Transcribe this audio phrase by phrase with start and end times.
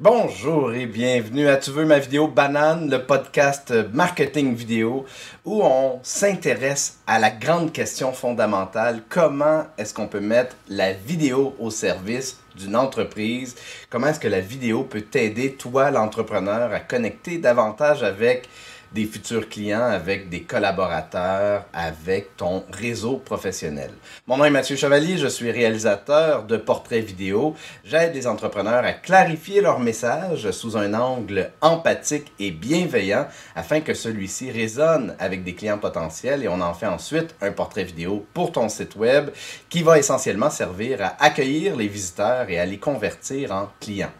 [0.00, 5.04] Bonjour et bienvenue à Tu veux ma vidéo banane, le podcast marketing vidéo
[5.44, 11.56] où on s'intéresse à la grande question fondamentale, comment est-ce qu'on peut mettre la vidéo
[11.58, 13.56] au service d'une entreprise?
[13.90, 18.48] Comment est-ce que la vidéo peut t'aider, toi l'entrepreneur, à connecter davantage avec
[18.92, 23.90] des futurs clients, avec des collaborateurs, avec ton réseau professionnel.
[24.26, 27.54] Mon nom est Mathieu Chevalier, je suis réalisateur de portraits vidéo.
[27.84, 33.94] J'aide les entrepreneurs à clarifier leur message sous un angle empathique et bienveillant afin que
[33.94, 38.52] celui-ci résonne avec des clients potentiels et on en fait ensuite un portrait vidéo pour
[38.52, 39.30] ton site web
[39.68, 44.12] qui va essentiellement servir à accueillir les visiteurs et à les convertir en clients.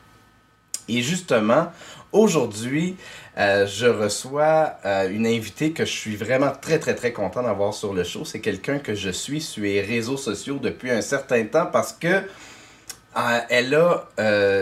[0.88, 1.70] Et justement,
[2.12, 2.96] aujourd'hui,
[3.38, 7.72] euh, je reçois euh, une invitée que je suis vraiment très, très, très content d'avoir
[7.72, 8.24] sur le show.
[8.24, 12.08] C'est quelqu'un que je suis sur les réseaux sociaux depuis un certain temps parce que
[12.08, 14.08] euh, elle a,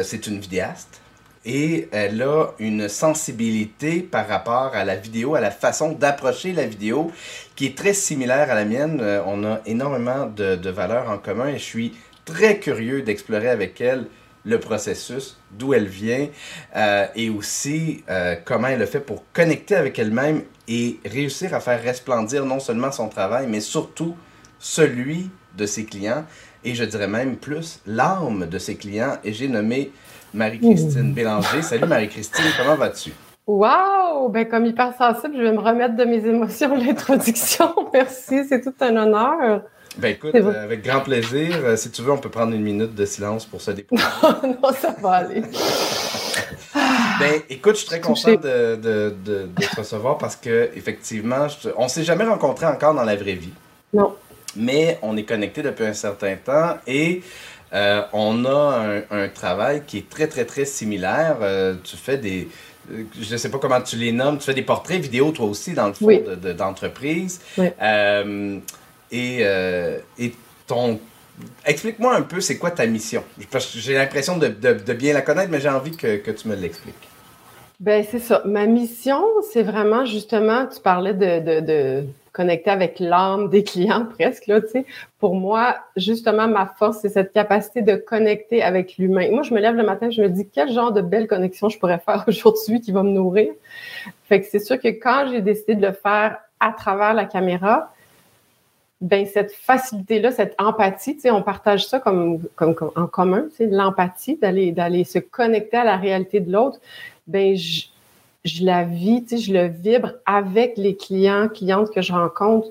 [0.05, 1.01] c'est une vidéaste
[1.47, 6.67] et elle a une sensibilité par rapport à la vidéo, à la façon d'approcher la
[6.67, 7.11] vidéo
[7.55, 9.01] qui est très similaire à la mienne.
[9.27, 11.97] on a énormément de, de valeurs en commun et je suis
[12.27, 14.07] très curieux d'explorer avec elle
[14.47, 16.29] le processus, d'où elle vient,
[16.77, 21.61] euh, et aussi euh, comment elle le fait pour connecter avec elle-même et réussir à
[21.61, 24.15] faire resplendir non seulement son travail, mais surtout
[24.59, 26.25] celui de ses clients,
[26.65, 29.17] et je dirais même plus l'âme de ses clients.
[29.25, 29.93] Et j'ai nommé
[30.33, 31.63] Marie-Christine Bélanger.
[31.63, 33.13] Salut Marie-Christine, comment vas-tu?
[33.47, 34.29] Wow!
[34.29, 37.75] Ben, comme hyper sensible, je vais me remettre de mes émotions l'introduction.
[37.93, 39.63] Merci, c'est tout un honneur.
[39.99, 41.57] Ben écoute, euh, avec grand plaisir.
[41.65, 44.03] Euh, si tu veux, on peut prendre une minute de silence pour se déposer.
[44.43, 45.43] non, ça va aller.
[47.19, 51.71] ben écoute, je suis très content de, de, de, te recevoir parce que effectivement, je
[51.77, 53.53] on s'est jamais rencontrés encore dans la vraie vie.
[53.95, 54.15] Non.
[54.55, 57.23] Mais on est connectés depuis un certain temps et
[57.73, 61.39] euh, on a un, travail qui est très, très, très similaire.
[61.85, 62.49] tu fais des,
[63.21, 65.73] je ne sais pas comment tu les nommes, tu fais des portraits vidéo toi aussi
[65.73, 66.09] dans le fond
[66.57, 67.41] d'entreprise.
[67.57, 67.71] oui.
[69.11, 70.33] Et, euh, et
[70.67, 70.99] ton.
[71.65, 73.23] Explique-moi un peu, c'est quoi ta mission?
[73.75, 74.49] J'ai l'impression de,
[74.95, 76.95] bien la connaître, mais j'ai envie que, tu me l'expliques.
[77.79, 78.41] Ben c'est ça.
[78.47, 79.23] Ma mission,
[79.53, 82.07] c'est vraiment justement, tu parlais de, de
[82.37, 84.87] connecter avec l'âme des clients presque, là, tu sais.
[85.19, 89.31] Pour moi, justement, ma force, c'est cette capacité de connecter avec l'humain.
[89.31, 91.79] Moi, je me lève le matin, je me dis quel genre de belle connexion je
[91.79, 93.53] pourrais faire aujourd'hui qui va me nourrir?
[94.29, 97.93] Fait que c'est sûr que quand j'ai décidé de le faire à travers la caméra,
[99.01, 105.05] ben cette facilité-là, cette empathie, on partage ça comme, comme, en commun, l'empathie, d'aller d'aller
[105.05, 106.79] se connecter à la réalité de l'autre.
[107.27, 107.87] Ben je,
[108.45, 112.69] je la vis, je le vibre avec les clients, clientes que je rencontre.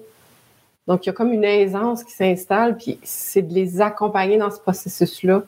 [0.87, 4.51] Donc il y a comme une aisance qui s'installe, puis c'est de les accompagner dans
[4.51, 5.43] ce processus-là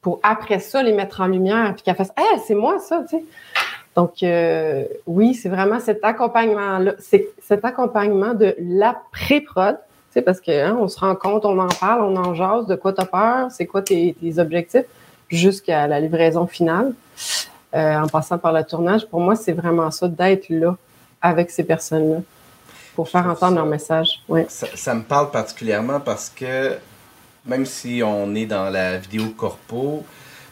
[0.00, 3.04] pour après ça les mettre en lumière, puis qu'elles fassent, ah c'est moi ça.
[3.96, 8.54] Donc euh, oui, c'est vraiment cet accompagnement-là, c'est cet accompagnement de
[10.22, 13.00] parce qu'on hein, se rend compte, on en parle, on en jase, de quoi tu
[13.00, 14.84] as peur, c'est quoi tes, objectifs,
[15.28, 16.92] jusqu'à la livraison finale,
[17.74, 19.06] euh, en passant par le tournage.
[19.06, 20.76] Pour moi, c'est vraiment ça, d'être là
[21.20, 22.20] avec ces personnes-là
[22.94, 24.20] pour faire entendre leur message.
[24.28, 24.46] Ouais.
[24.48, 26.76] Ça, me parle particulièrement parce que
[27.44, 30.04] même si on est dans la vidéo corpo,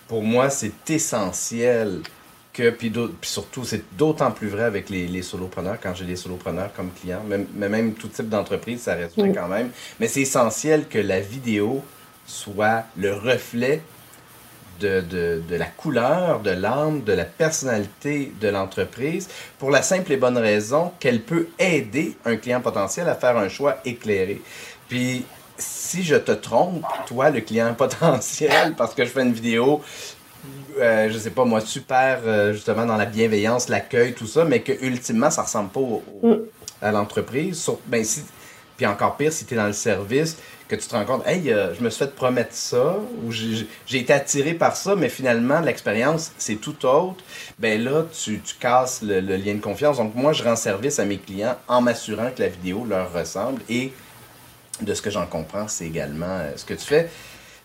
[0.09, 2.00] pour moi, c'est essentiel
[2.53, 2.93] que, puis,
[3.23, 7.23] surtout, c'est d'autant plus vrai avec les, les solopreneurs, quand j'ai des solopreneurs comme clients,
[7.27, 9.71] même, mais même tout type d'entreprise, ça reste vrai quand même.
[10.01, 11.83] Mais c'est essentiel que la vidéo
[12.27, 13.81] soit le reflet
[14.81, 20.12] de, de, de la couleur, de l'âme, de la personnalité de l'entreprise, pour la simple
[20.12, 24.43] et bonne raison qu'elle peut aider un client potentiel à faire un choix éclairé.
[24.89, 25.25] Puis,
[25.57, 29.83] si je te trompe, toi, le client potentiel, parce que je fais une vidéo
[30.79, 34.61] euh, je sais pas moi, super euh, justement dans la bienveillance, l'accueil, tout ça, mais
[34.61, 35.81] que ultimement, ça ressemble pas
[36.23, 36.35] mm.
[36.81, 37.69] à l'entreprise.
[37.87, 38.23] Ben, si,
[38.77, 40.39] puis encore pire, si tu es dans le service,
[40.69, 43.67] que tu te rends compte, hey, euh, je me suis fait promettre ça, ou j'ai
[43.99, 47.23] été attiré par ça, mais finalement, l'expérience, c'est tout autre,
[47.59, 49.99] ben là, tu, tu casses le, le, lien de confiance.
[49.99, 53.61] Donc, moi, je rends service à mes clients en m'assurant que la vidéo leur ressemble
[53.69, 53.93] et
[54.81, 57.11] de ce que j'en comprends, c'est également ce que tu fais.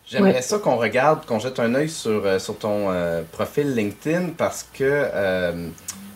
[0.09, 4.29] J'aimerais ça qu'on regarde, qu'on jette un œil sur, euh, sur ton euh, profil LinkedIn
[4.37, 5.67] parce que euh,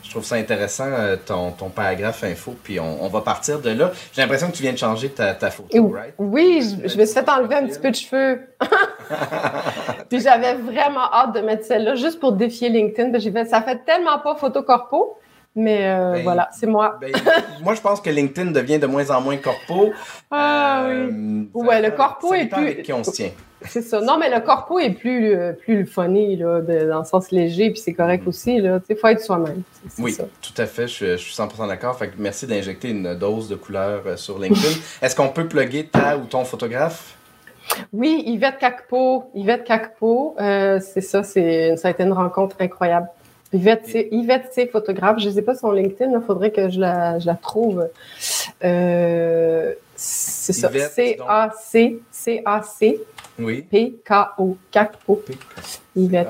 [0.04, 0.90] je trouve ça intéressant,
[1.26, 3.92] ton, ton paragraphe info, puis on, on va partir de là.
[4.14, 6.14] J'ai l'impression que tu viens de changer ta, ta photo, right?
[6.18, 8.42] Oui, je, je me suis fait enlever un petit peu de cheveux.
[10.10, 13.18] puis j'avais vraiment hâte de mettre celle-là juste pour défier LinkedIn.
[13.20, 15.18] Fait, ça fait tellement pas photo corpo.
[15.56, 16.98] Mais euh, Ben, voilà, c'est moi.
[17.01, 17.12] Ben,
[17.63, 19.92] moi, je pense que LinkedIn devient de moins en moins corpo.
[20.31, 21.50] Ah Euh, oui.
[21.53, 23.31] ça- Ouais, le corpo est plus- avec qui on se tient.
[23.65, 24.00] C'est ça.
[24.01, 27.30] Non, mais le corpo est plus, euh, plus le funny, là, de- dans le sens
[27.31, 28.27] léger, puis c'est correct Mhm.
[28.30, 28.56] aussi.
[28.89, 29.62] Il faut être soi-même.
[29.83, 30.24] C'est- c'est Oui, ça.
[30.42, 30.83] tout à fait.
[30.88, 31.97] Je, suis- je suis 100% d'accord.
[31.97, 34.62] Fait que merci d'injecter une dose de couleur euh, sur LinkedIn.
[35.01, 37.15] Est-ce qu'on peut plugger ta ou ton photographe?
[37.94, 39.25] Oui, Yvette Cacpo.
[39.36, 43.07] Yvette Cacpo, euh, c'est ça, c'est, ça a été une rencontre incroyable.
[43.53, 45.19] Yvette, c'est, Yvette, c'est photographe.
[45.19, 47.88] Je ne sais pas son LinkedIn, il faudrait que je la, je la trouve.
[48.63, 50.69] Euh, c'est ça.
[50.71, 53.00] C-A-C, C-A-C,
[53.39, 53.62] Oui.
[53.69, 55.21] P-K-O, Cacpo.
[55.95, 56.27] Yvette.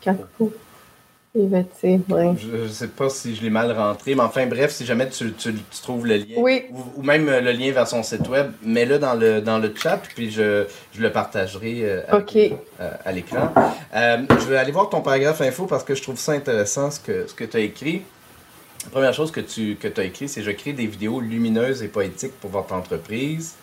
[0.00, 0.52] Cacpo.
[1.36, 2.32] Yvette, ouais.
[2.38, 5.32] Je ne sais pas si je l'ai mal rentré, mais enfin bref, si jamais tu,
[5.32, 6.62] tu- tu trouves le lien, Oui.
[6.70, 9.72] ou, ou même euh, le lien vers son site web, mets-le dans le, dans le
[9.74, 12.36] chat, puis je, je le partagerai euh, avec
[12.80, 13.52] euh, à l'écran.
[13.94, 17.00] Euh, je vais aller voir ton paragraphe info parce que je trouve ça intéressant ce
[17.00, 18.02] que, ce que tu as écrit.
[18.84, 21.88] La première chose que tu que as écrit, c'est «Je crée des vidéos lumineuses et
[21.88, 23.54] poétiques pour votre entreprise».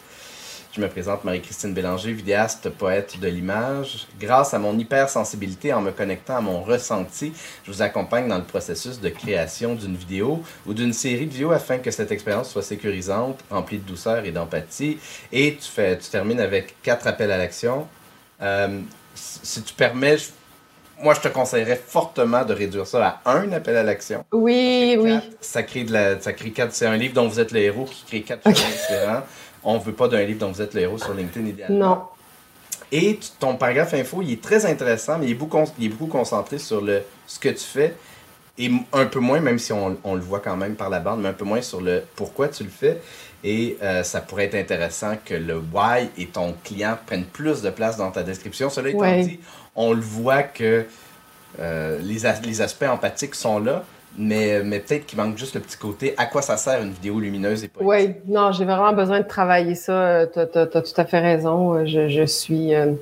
[0.76, 4.08] Je me présente Marie-Christine Bélanger, vidéaste, poète de l'image.
[4.20, 7.32] Grâce à mon hypersensibilité en me connectant à mon ressenti,
[7.64, 11.52] je vous accompagne dans le processus de création d'une vidéo ou d'une série de vidéos
[11.52, 14.98] afin que cette expérience soit sécurisante, remplie de douceur et d'empathie.
[15.32, 17.88] Et tu, fais, tu termines avec quatre appels à l'action.
[18.42, 18.80] Euh,
[19.14, 20.30] si tu permets, je-
[21.00, 24.26] moi je te conseillerais fortement de réduire ça à un appel à l'action.
[24.32, 25.12] Oui, oui.
[25.12, 26.74] Quatre, Ça crée, de la, ça crée quatre.
[26.74, 28.56] C'est un livre dont vous êtes le héros qui crée quatre Ok.
[28.56, 29.22] chemins différents.
[29.64, 31.78] On veut pas d'un livre dont vous êtes le héros sur LinkedIn idéalement.
[31.88, 32.02] Non.
[32.92, 36.08] Et ton paragraphe info, il est très intéressant, mais il est beaucoup, il est beaucoup
[36.12, 37.96] concentré sur le, ce que tu fais
[38.60, 41.22] et un peu moins, même si on, on le voit quand même par la bande,
[41.22, 43.00] mais un peu moins sur le pourquoi tu le fais.
[43.44, 47.72] Et euh, ça pourrait être intéressant que le why et ton client prennent plus de
[47.72, 48.70] place dans ta description.
[48.70, 49.24] Cela étant Ouais.
[49.26, 49.40] dit,
[49.76, 50.86] on le voit que
[51.60, 53.84] euh, les, as- les aspects empathiques sont là,
[54.18, 57.20] mais, mais peut-être qu'il manque juste le petit côté à quoi ça sert une vidéo
[57.20, 58.18] lumineuse et poétique?
[58.28, 60.28] Oui, non, j'ai vraiment besoin de travailler ça.
[60.28, 61.86] Tu as, tout à fait raison.
[61.86, 62.94] Je, je suis euh,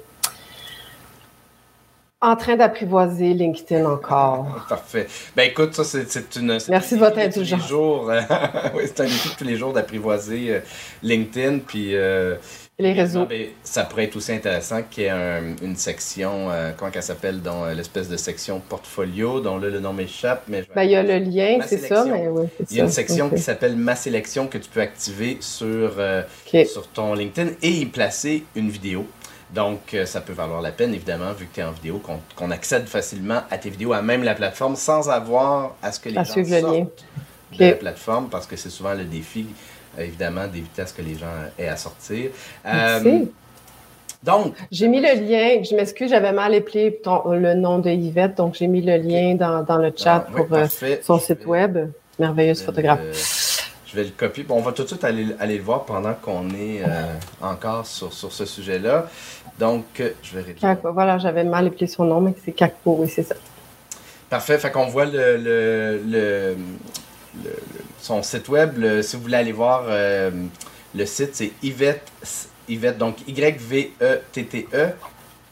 [2.22, 4.66] en train d'apprivoiser LinkedIn encore.
[4.70, 5.08] Parfait.
[5.36, 6.58] Ben écoute, ça c'est une.
[6.70, 7.72] Merci un de votre indulgence.
[8.76, 10.60] oui, c'est un défi de tous les jours d'apprivoiser euh,
[11.02, 11.60] LinkedIn.
[11.60, 12.36] Puis euh,
[12.82, 13.28] Les réseaux.
[13.64, 17.42] ça pourrait être aussi intéressant qu'il y ait un- une section, euh, comment qu'elle s'appelle,
[17.42, 20.44] dans euh, l'espèce de section portfolio, dont là le nom m'échappe.
[20.48, 22.26] Mais Ben, il y a le lien, c'est ça, mais
[22.70, 26.24] Il y a une section qui s'appelle Ma sélection que tu peux activer sur, euh,
[26.66, 29.06] sur ton LinkedIn et y placer une vidéo.
[29.54, 32.02] Donc, ça peut valoir la peine, évidemment, vu que tu es en vidéo,
[32.36, 36.10] qu'on accède facilement à tes vidéos, à même la plateforme, sans avoir à ce que
[36.10, 36.88] les À gens le sortent lien.
[37.60, 39.46] de la plateforme, parce que c'est souvent le défi,
[40.00, 41.26] évidemment, d'éviter à ce que les gens
[41.58, 42.32] aient à sortir.
[42.66, 43.32] Euh, Merci.
[44.24, 48.36] donc, J'ai mis le lien, je m'excuse, j'avais mal appelé ton- le nom de Yvette,
[48.38, 50.66] donc j'ai mis le lien dans, dans le chat ah, oui, pour euh,
[51.02, 51.78] son Je site vais- web.
[52.20, 53.00] Merveilleuse photographe.
[53.02, 54.44] le- je vais le copier.
[54.44, 57.86] Bon, on va tout de suite aller, aller le voir pendant qu'on est euh, encore
[57.86, 59.08] sur, sur ce sujet-là.
[59.60, 60.78] Donc, euh, je vais réduire.
[60.94, 63.36] Voilà, j'avais mal appelé son nom, mais c'est Cacpo, oui, c'est ça.
[64.30, 64.58] Parfait.
[64.60, 66.56] Fait qu'on voit le- le-
[68.02, 68.78] son site web.
[68.78, 70.32] Le- si vous voulez aller voir euh,
[70.96, 72.08] le site, c'est Yvette,
[72.68, 74.90] Yvette, donc Y-V-E-T-T-E,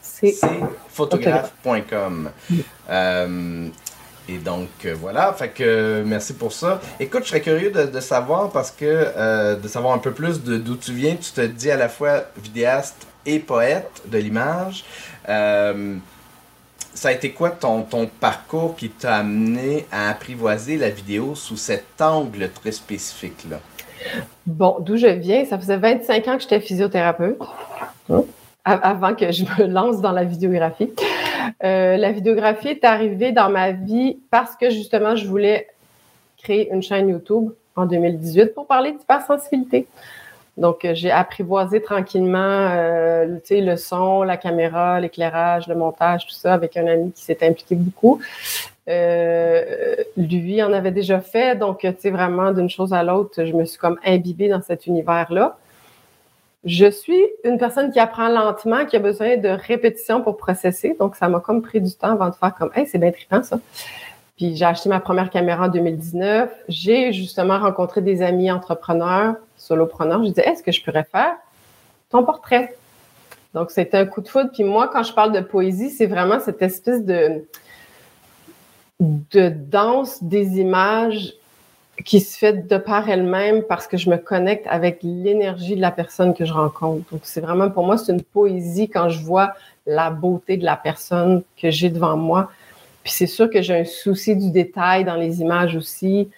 [0.02, 0.60] C'est c'est
[0.90, 2.30] photographe.com.
[2.90, 3.68] Euh,
[4.28, 5.32] et donc, euh, voilà.
[5.32, 6.80] Fait que merci pour ça.
[7.00, 10.40] Écoute, je serais curieux de, de savoir parce que, euh, de savoir un peu plus
[10.42, 11.16] d'où tu viens.
[11.16, 14.84] Tu te dis à la fois vidéaste et poète de l'image.
[16.94, 17.84] Ça a été quoi ton,
[18.20, 23.60] parcours qui t'a amené à apprivoiser la vidéo sous cet angle très spécifique-là?
[24.46, 27.38] Bon, d'où je viens, ça faisait 25 ans que j'étais physiothérapeute,
[28.08, 28.24] hein,
[28.64, 30.90] avant que je me lance dans la vidéographie.
[31.62, 35.68] Euh, la vidéographie est arrivée dans ma vie parce que justement, je voulais
[36.38, 39.86] créer une chaîne YouTube en 2018 pour parler d'hypersensibilité.
[40.60, 46.52] Donc, euh, j'ai apprivoisé tranquillement euh, le son, la caméra, l'éclairage, le montage, tout ça
[46.52, 48.20] avec un ami qui s'est impliqué beaucoup.
[48.86, 53.52] Euh, lui en avait déjà fait, donc tu sais vraiment d'une chose à l'autre, je
[53.52, 55.56] me suis comme imbibée dans cet univers-là.
[56.64, 61.16] Je suis une personne qui apprend lentement, qui a besoin de répétition pour processer, donc
[61.16, 63.60] ça m'a comme pris du temps avant de faire comme, hey, c'est bien trippant ça.
[64.40, 66.50] Puis j'ai acheté ma première caméra en 2019.
[66.66, 70.24] J'ai justement rencontré des amis entrepreneurs, solopreneurs.
[70.24, 71.34] Je disais, est-ce que je pourrais faire
[72.08, 72.74] ton portrait?
[73.52, 74.48] Donc c'était un coup de foudre.
[74.50, 77.44] Puis moi, quand je parle de poésie, c'est vraiment cette espèce de
[78.98, 81.34] de danse des images
[82.06, 85.90] qui se fait de par elle-même parce que je me connecte avec l'énergie de la
[85.90, 87.04] personne que je rencontre.
[87.12, 89.52] Donc, c'est vraiment, pour moi, c'est une poésie quand je vois
[89.84, 92.50] la beauté de la personne que j'ai devant moi.
[93.02, 96.28] Puis c'est sûr que j'ai un souci du détail dans les images aussi.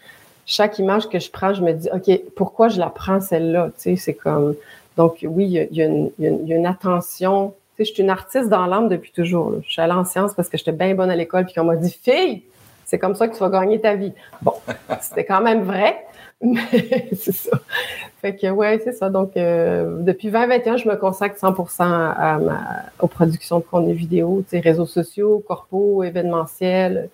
[0.46, 3.70] Chaque image que je prends, je me dis, OK, pourquoi je la prends celle-là?
[3.76, 4.54] Tu sais, c'est comme.
[4.96, 7.54] Donc, oui, il y, a, une, attention.
[7.76, 9.54] Tu sais, je suis une artiste dans l'âme depuis toujours.
[9.64, 11.76] Je suis allée en sciences parce que j'étais bien bonne à l'école, puis qu'on m'a
[11.76, 12.42] dit, fille,
[12.92, 14.12] c'est comme ça que tu vas gagner ta vie.
[14.42, 14.52] Bon,
[15.00, 16.04] c'était quand même vrai,
[16.42, 17.58] mais c'est ça.
[18.20, 19.08] Fait que, ouais, c'est ça.
[19.08, 22.60] Donc, euh, depuis 2021, je me consacre 100% à ma,
[23.00, 27.08] aux productions de contenu vidéo, réseaux sociaux, corpos, événementiels,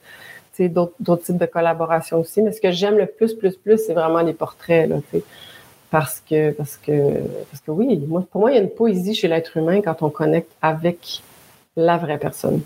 [0.58, 2.42] d'autres types de collaborations aussi.
[2.42, 4.96] Mais ce que j'aime le plus, plus, plus, c'est vraiment les portraits, là.
[5.92, 7.20] Parce que, parce que,
[7.52, 10.02] parce que oui, moi, pour moi, il y a une poésie chez l'être humain quand
[10.02, 11.22] on connecte avec
[11.76, 12.62] la vraie personne.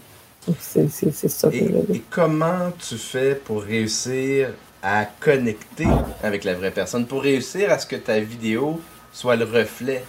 [0.58, 0.88] C'est
[1.28, 4.48] ça que et, et comment tu fais pour réussir
[4.82, 5.86] à connecter
[6.22, 8.80] avec la vraie personne, pour réussir à ce que ta vidéo
[9.12, 10.02] soit le reflet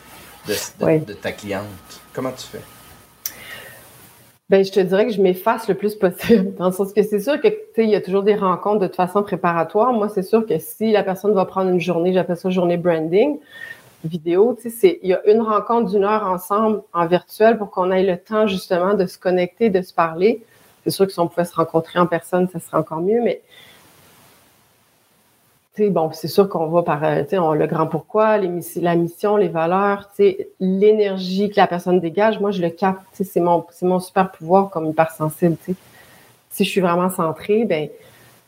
[0.47, 1.65] de, ta cliente?
[2.13, 2.61] Comment tu fais?
[4.49, 7.19] Ben, je te dirais que je m'efface le plus possible, dans le sens que c'est
[7.19, 7.47] sûr que
[7.77, 9.93] il y a toujours des rencontres de toute façon préparatoires.
[9.93, 13.37] Moi, c'est sûr que si la personne va prendre une journée, j'appelle ça journée branding,
[14.03, 18.17] vidéo, il y a une rencontre d'une heure ensemble en virtuel pour qu'on ait le
[18.17, 20.43] temps justement de se connecter, de se parler.
[20.83, 23.41] C'est sûr que si on pouvait se rencontrer en personne, ça serait encore mieux, mais
[25.89, 30.09] bon, c'est sûr qu'on va par euh, on, le grand pourquoi, la mission, les valeurs,
[30.59, 32.39] l'énergie que la personne dégage.
[32.39, 33.01] Moi, je le capte.
[33.13, 35.57] C'est mon, mon super pouvoir comme hypersensible.
[36.51, 37.89] Si je suis vraiment centrée, ben,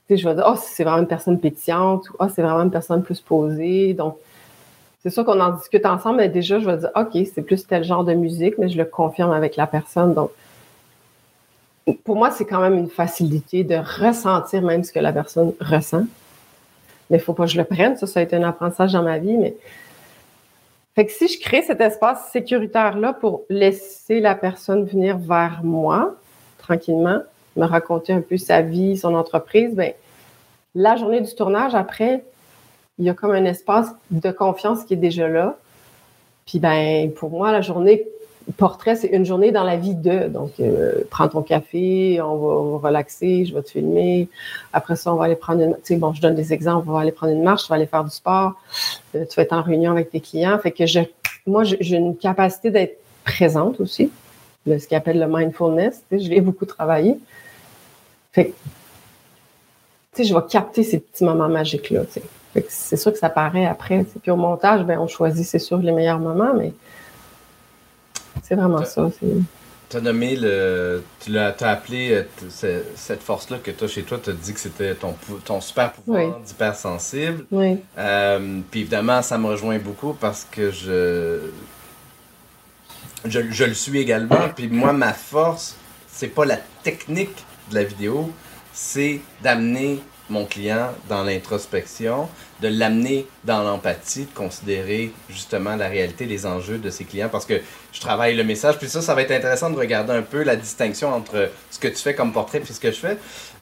[0.10, 3.02] je vais dire, oh, c'est vraiment une personne pétillante ou oh, c'est vraiment une personne
[3.02, 3.94] plus posée.
[3.94, 4.18] Donc,
[5.06, 7.84] c'est sûr qu'on en discute ensemble, mais déjà, je vais dire, OK, c'est plus tel
[7.84, 10.14] genre de musique, mais je le confirme avec la personne.
[10.14, 10.32] Donc,
[12.04, 16.06] pour moi, c'est quand même une facilité de ressentir même ce que la personne ressent
[17.10, 17.96] mais il faut pas que je le prenne.
[17.98, 19.38] Ça, ça a été un apprentissage dans ma vie.
[19.38, 19.56] Mais
[20.96, 26.16] fait que si je crée cet espace sécuritaire-là pour laisser la personne venir vers moi,
[26.58, 27.22] tranquillement,
[27.56, 29.94] me raconter un peu sa vie, son entreprise, ben
[30.74, 32.24] la journée du tournage, après,
[33.00, 35.58] il y a comme un espace de confiance qui est déjà là.
[36.46, 38.06] Puis ben pour moi, la journée
[38.58, 40.28] portrait, c'est une journée dans la vie de.
[40.28, 44.30] Donc, euh, prends ton café, on va, relaxer, je vais te filmer.
[44.74, 45.74] Après ça, on va aller prendre une.
[45.76, 46.88] Tu sais, bon, je donne des exemples.
[46.90, 48.54] On va aller prendre une marche, tu vas aller faire du sport.
[49.16, 50.58] Euh, tu vas être en réunion avec tes clients.
[50.60, 51.00] Fait que je,
[51.48, 54.12] moi, j'ai une capacité d'être présente aussi.
[54.68, 56.02] Ce qu'on appelle le mindfulness.
[56.12, 57.18] Je l'ai beaucoup travaillé.
[58.32, 58.56] Fait que, tu
[60.14, 62.02] sais, je vais capter ces petits moments magiques-là.
[62.70, 64.06] C'est sûr que ça paraît après.
[64.22, 66.74] Puis au montage, ben, on choisit, c'est sûr, les meilleurs moments, mais
[68.44, 69.10] c'est vraiment ça.
[69.90, 71.04] Tu as nommé le.
[71.20, 72.26] Tu l'as appelé
[72.64, 75.62] euh, cette force-là que tu as chez toi, tu as dit que c'était ton, ton
[75.62, 77.46] super pouvoir d'hypersensible.
[77.52, 77.78] Oui.
[77.98, 81.40] Euh, puis évidemment, ça me rejoint beaucoup parce que je.
[83.26, 84.50] Je, je le suis également.
[84.56, 85.76] Puis moi, ma force,
[86.08, 88.32] c'est pas la technique de la vidéo,
[88.72, 92.28] c'est d'amener mon client dans l'introspection,
[92.62, 97.46] de l'amener dans l'empathie, de considérer justement la réalité, les enjeux de ses clients, parce
[97.46, 98.78] que je travaille le message.
[98.78, 101.88] Puis ça, ça va être intéressant de regarder un peu la distinction entre ce que
[101.88, 103.18] tu fais comme portrait et ce que je fais.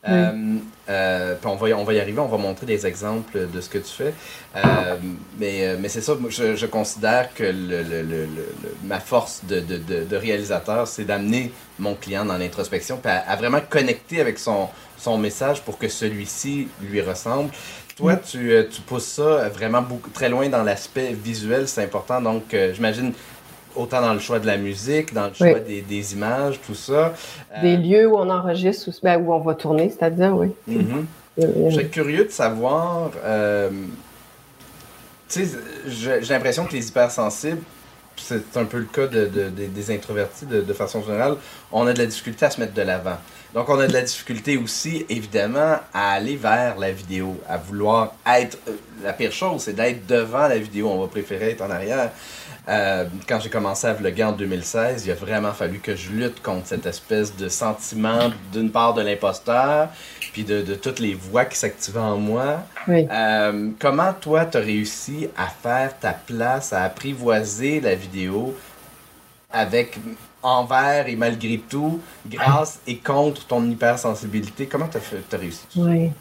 [0.06, 0.58] Euh,
[0.90, 3.70] euh, puis on va, on va y arriver, on va montrer des exemples de ce
[3.70, 4.14] que tu fais.
[4.56, 4.98] Euh,
[5.40, 8.28] mais mais c'est ça, je, je, considère que le, le, le,
[8.84, 13.62] ma force de, de, de, réalisateur, c'est d'amener mon client dans l'introspection, puis à, vraiment
[13.62, 17.52] connecter avec son, son message pour que celui-ci lui ressemble.
[17.96, 22.20] Toi, tu, tu, pousses ça vraiment beaucoup, très loin dans l'aspect visuel, c'est important.
[22.22, 23.14] Donc, j'imagine
[23.76, 27.14] autant dans le choix de la musique, dans le choix des, des, images, tout ça.
[27.62, 30.50] Des euh, lieux où on enregistre, ou, ben, où on va tourner, c'est-à-dire, oui.
[30.68, 31.04] Mm
[31.38, 33.70] Je serais curieux de savoir, euh,
[35.30, 35.58] tu sais,
[35.88, 37.62] j'ai l'impression que les hypersensibles,
[38.16, 41.36] c'est un peu le cas de, de, des introvertis de, de, façon générale,
[41.72, 43.18] on a de la difficulté à se mettre de l'avant.
[43.54, 48.16] Donc, on a de la difficulté aussi, évidemment, à aller vers la vidéo, à vouloir
[48.26, 48.58] être.
[48.68, 48.72] Euh,
[49.04, 50.90] la pire chose, c'est d'être devant la vidéo.
[50.90, 52.12] On va préférer être en arrière.
[52.70, 56.42] Euh, quand j'ai commencé à vlogger en 2016, il a vraiment fallu que je lutte
[56.42, 59.90] contre cette espèce de sentiment, d'une part de l'imposteur,
[60.32, 62.62] puis de, de, toutes les voix qui s'activaient en moi.
[62.88, 68.56] Euh, comment toi, tu as réussi à faire ta place, à apprivoiser la vidéo
[69.52, 70.00] avec
[70.44, 74.68] envers et malgré tout, grâce et contre ton hypersensibilité?
[74.68, 75.66] Comment tu as, réussi?
[75.78, 76.12] Oui.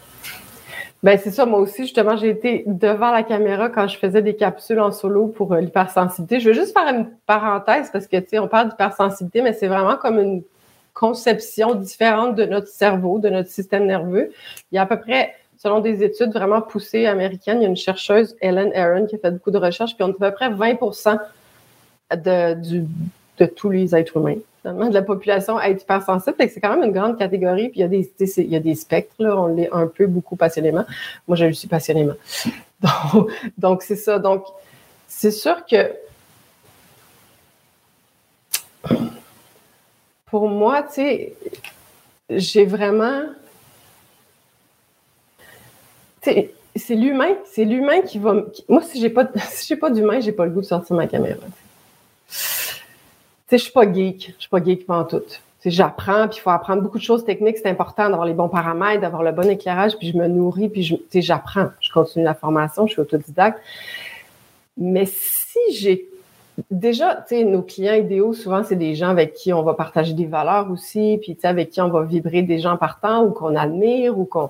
[1.03, 4.37] Ben c'est ça, moi aussi, justement, j'ai été devant la caméra quand je faisais des
[4.37, 6.39] capsules en solo pour euh, l'hypersensibilité.
[6.39, 9.67] Je veux juste faire une parenthèse parce que, tu sais, on parle d'hypersensibilité, mais c'est
[9.67, 10.45] vraiment comme une
[10.95, 14.31] conception différente de notre cerveau, de notre système nerveux.
[14.71, 17.69] Il y a à peu près, selon des études vraiment poussées américaines, il y a
[17.69, 20.35] une chercheuse, Ellen Aaron, qui a fait beaucoup de recherches, puis on a à peu
[20.35, 21.19] près 20%
[22.13, 22.87] de, du,
[23.43, 26.37] de tous les êtres humains, de la population à être hypersensible.
[26.39, 27.69] c'est quand même une grande catégorie.
[27.71, 30.37] Puis il y a des, il y a des spectres, on l'est un peu, beaucoup
[30.37, 30.85] passionnément.
[31.27, 32.15] Moi, je le suis passionnément.
[33.59, 34.19] Donc, c'est ça.
[34.19, 34.45] Donc,
[35.09, 35.93] c'est sûr que
[40.27, 41.35] pour moi, tu sais,
[42.31, 43.23] j'ai vraiment.
[46.23, 48.37] C'est l'humain, c'est l'humain qui va.
[48.69, 51.41] Moi, si j'ai pas, si pas d'humain, j'ai pas le goût de sortir ma caméra.
[53.53, 55.21] Sais, je suis pas geek, je suis pas geek pendant tout.
[55.67, 57.59] J'apprends, puis il faut apprendre beaucoup de choses techniques.
[57.59, 60.83] C'est important d'avoir les bons paramètres, d'avoir le bon éclairage, puis je me nourris, puis
[60.83, 61.67] je, j'apprends.
[61.79, 63.61] Je continue la formation, je suis autodidacte.
[64.79, 66.09] Mais si j'ai
[66.71, 70.15] déjà, tu sais, nos clients idéaux, souvent, c'est des gens avec qui on va partager
[70.15, 74.19] des valeurs aussi, puis avec qui on va vibrer des gens partants ou qu'on admire
[74.19, 74.49] ou qu'on,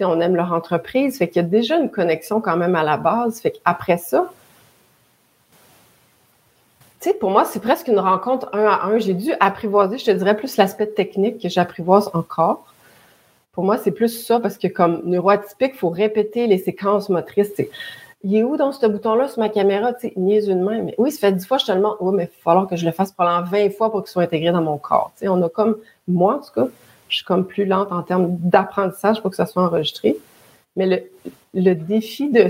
[0.00, 1.16] on aime leur entreprise.
[1.16, 3.40] Fait qu'il y a déjà une connexion quand même à la base.
[3.40, 4.30] Fait qu'après ça,
[7.12, 8.98] pour moi, c'est presque une rencontre un à un.
[8.98, 12.72] J'ai dû apprivoiser, je te dirais, plus l'aspect technique que j'apprivoise encore.
[13.52, 17.52] Pour moi, c'est plus ça parce que comme neuroatypique, il faut répéter les séquences motrices
[18.24, 19.92] il est où dans ce bouton-là sur ma caméra?
[19.92, 20.80] Tu sais, niaise une main.
[20.82, 22.74] Mais oui, ça fait dix fois, je te demande, oui, mais il va falloir que
[22.74, 25.12] je le fasse pendant 20 fois pour qu'il soit intégré dans mon corps.
[25.22, 25.76] On a comme,
[26.08, 26.66] moi, en tout cas,
[27.10, 30.16] je suis comme plus lente en termes d'apprentissage pour que ça soit enregistré.
[30.74, 32.48] Mais le, le défi de.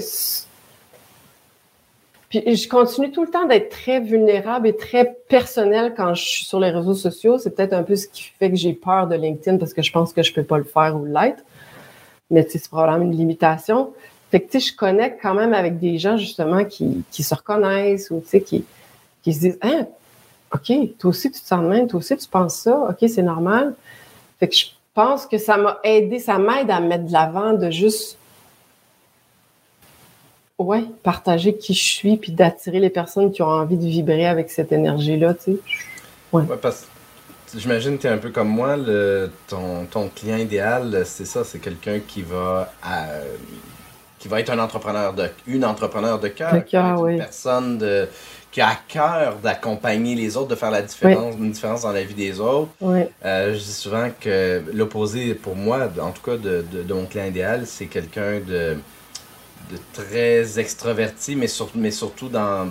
[2.28, 6.44] Puis je continue tout le temps d'être très vulnérable et très personnel quand je suis
[6.44, 7.38] sur les réseaux sociaux.
[7.38, 9.92] C'est peut-être un peu ce qui fait que j'ai peur de LinkedIn parce que je
[9.92, 11.44] pense que je peux pas le faire ou l'être.
[12.30, 13.92] Mais c'est probablement une limitation.
[14.30, 18.20] Fait que, je connecte quand même avec des gens, justement, qui, qui se reconnaissent ou,
[18.20, 18.64] qui,
[19.22, 19.86] qui se disent, hein,
[20.52, 23.74] OK, toi aussi, tu te sens de toi aussi, tu penses ça, OK, c'est normal.
[24.40, 27.70] Fait que je pense que ça m'a aidé, ça m'aide à mettre de l'avant, de
[27.70, 28.18] juste,
[30.58, 34.50] ouais, partager qui je suis, puis d'attirer les personnes qui ont envie de vibrer avec
[34.50, 35.58] cette énergie-là, tu sais.
[36.32, 36.42] Ouais.
[36.60, 36.86] parce
[37.56, 41.44] j'imagine que tu es un peu comme moi, le, ton, ton client idéal, c'est ça,
[41.44, 42.72] c'est quelqu'un qui va
[44.18, 48.08] qui va être un entrepreneur de, une entrepreneur de cœur, une personne de,
[48.50, 52.04] qui a à cœur d'accompagner les autres, de faire la différence, une différence dans la
[52.04, 52.70] vie des autres.
[52.82, 57.26] Euh, je dis souvent que l'opposé pour moi, en tout cas de, de, mon client
[57.26, 58.78] idéal, c'est quelqu'un de,
[59.70, 62.68] de très extraverti, mais, sur, mais surtout dans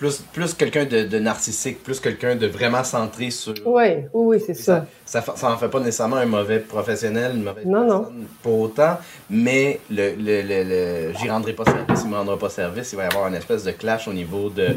[0.00, 3.52] plus, plus quelqu'un de, narcissique, plus quelqu'un de vraiment centré sur.
[3.66, 4.86] Oui, oui, c'est ça.
[5.04, 8.26] Ça n'en fait pas nécessairement un mauvais professionnel, une mauvaise non, personne non.
[8.42, 12.92] pour autant, mais le, le, le, j'y rendrai pas service, il me rendra pas service,
[12.92, 14.68] il va y avoir une espèce de clash au niveau de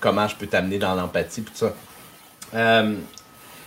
[0.00, 1.74] comment je peux t'amener dans l'empathie, tout ça.
[2.54, 2.94] Euh,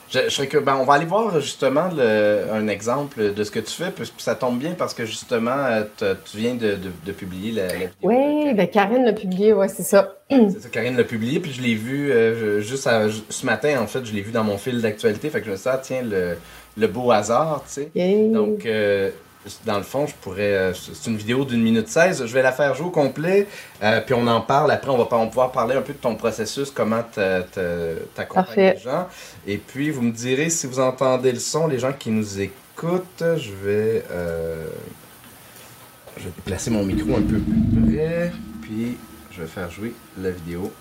[0.09, 3.91] je, que, ben, on va aller voir justement un exemple de ce que tu fais,
[3.91, 5.83] puis ça tombe bien parce que justement, euh,
[6.31, 7.89] tu viens de, publier la, vidéo.
[8.03, 10.15] Oui, ben Karine l'a publié, ouais, c'est ça.
[10.29, 12.89] C'est ça, Karine l'a publié, puis je l'ai vu euh, juste
[13.29, 15.55] ce matin, en fait, je l'ai vu dans mon fil d'actualité, fait que je me
[15.55, 16.01] suis dit, ah, tiens,
[16.77, 18.27] le, beau hasard, tu sais.
[18.29, 19.11] Donc, euh,
[19.65, 20.55] dans le fond, je pourrais.
[20.55, 22.25] Euh, c'est une vidéo d'une minute 16.
[22.25, 23.47] Je vais la faire jouer au complet,
[23.83, 24.71] euh, puis on en parle.
[24.71, 27.03] Après, on va pouvoir parler un peu de ton processus, comment
[28.15, 29.07] t'accompagnes les gens.
[29.45, 33.23] Et puis, vous me direz si vous entendez le son, les gens qui nous écoutent.
[33.37, 34.03] Je vais.
[34.11, 34.67] Euh,
[36.17, 38.31] je vais placer mon micro un peu plus près,
[38.61, 38.97] puis
[39.31, 40.71] je vais faire jouer la vidéo.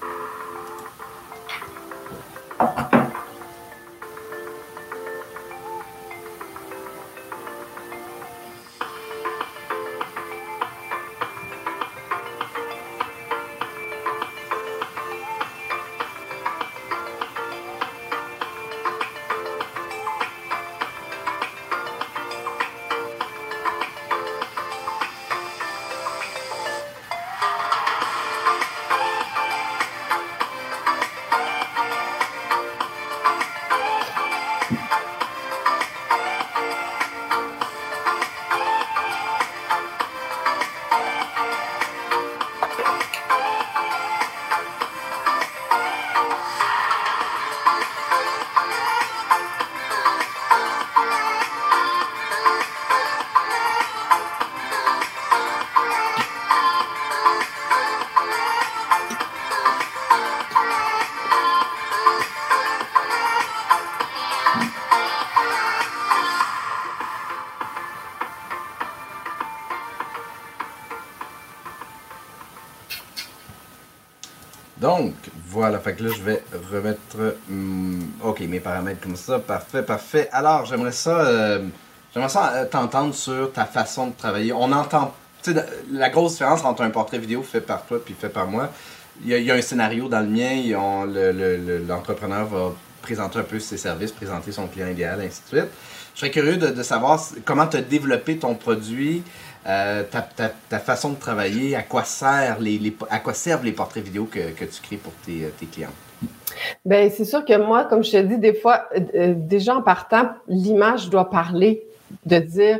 [75.85, 76.43] Fait que là, je vais
[76.73, 80.31] remettre, hmm, ok, mes paramètres comme ça, parfait, parfait.
[80.33, 81.63] Alors, j'aimerais ça, euh,
[82.15, 84.55] j'aimerais ça euh, t'entendre sur ta façon de travailler.
[84.55, 88.15] On entend, tu sais, la grosse différence entre un portrait vidéo fait par toi puis
[88.19, 88.71] fait par moi.
[89.27, 90.75] Il y, a, un scénario dans le mien,
[91.87, 95.71] l'entrepreneur va présenter un peu ses services, présenter son client idéal, ainsi de suite.
[96.15, 99.23] Je serais curieux de, savoir comment tu as développé ton produit,
[99.67, 104.25] euh, ta, façon de travailler, à quoi, sert les, à quoi servent les portraits vidéo
[104.25, 105.89] que, tu crées pour tes, tes clients?
[106.85, 111.11] Bien, c'est sûr que moi, comme je te dis, des fois, déjà en partant, l'image
[111.11, 111.85] doit parler,
[112.27, 112.79] de dire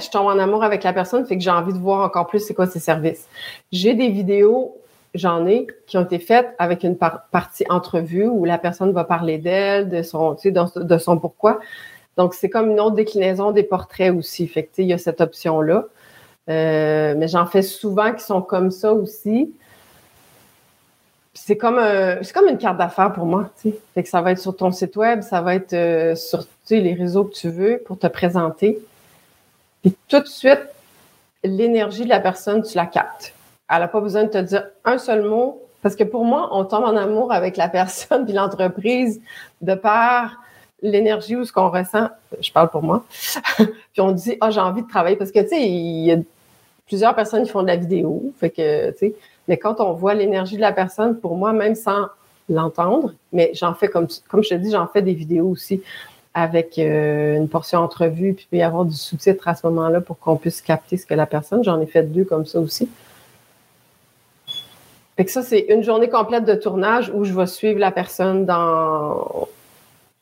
[0.00, 2.40] je tombe en amour avec la personne, fait que j'ai envie de voir encore plus
[2.40, 3.28] c'est quoi ses services.
[3.72, 4.76] J'ai des vidéos,
[5.14, 9.38] j'en ai, qui ont été faites avec une partie entrevue où la personne va parler
[9.38, 11.60] d'elle, de son, tu sais, de, son pourquoi.
[12.16, 14.46] Donc, c'est comme une autre déclinaison des portraits aussi.
[14.46, 15.86] Fait que, il y a cette option-là.
[16.48, 19.52] Euh, mais j'en fais souvent qui sont comme ça aussi.
[21.34, 21.80] C'est comme,
[22.22, 23.50] c'est comme une carte d'affaires pour moi.
[23.94, 26.94] Fait que ça va être sur ton site web, ça va être euh, sur les
[26.94, 28.78] réseaux que tu veux pour te présenter.
[29.82, 30.62] Puis tout de suite,
[31.44, 33.34] l'énergie de la personne, tu la captes.
[33.70, 35.62] Elle n'a pas besoin de te dire un seul mot.
[35.82, 39.20] Parce que pour moi, on tombe en amour avec la personne puis l'entreprise
[39.60, 40.42] de par
[40.82, 42.08] l'énergie ou ce qu'on ressent.
[42.40, 43.04] Je parle pour moi.
[43.56, 45.16] puis on dit, ah, j'ai envie de travailler.
[45.16, 46.16] Parce que, tu sais, il y a
[46.86, 48.32] plusieurs personnes qui font de la vidéo.
[48.38, 49.14] Fait que, tu
[49.48, 52.06] mais quand on voit l'énergie de la personne, pour moi, même sans
[52.48, 55.82] l'entendre, mais j'en fais comme, comme je te dis, j'en fais des vidéos aussi
[56.34, 60.00] avec euh, une portion entrevue, puis il peut y avoir du sous-titre à ce moment-là
[60.00, 61.64] pour qu'on puisse capter ce que la personne.
[61.64, 62.90] J'en ai fait deux comme ça aussi.
[65.16, 68.44] Fait que ça, c'est une journée complète de tournage où je vais suivre la personne
[68.44, 69.48] dans,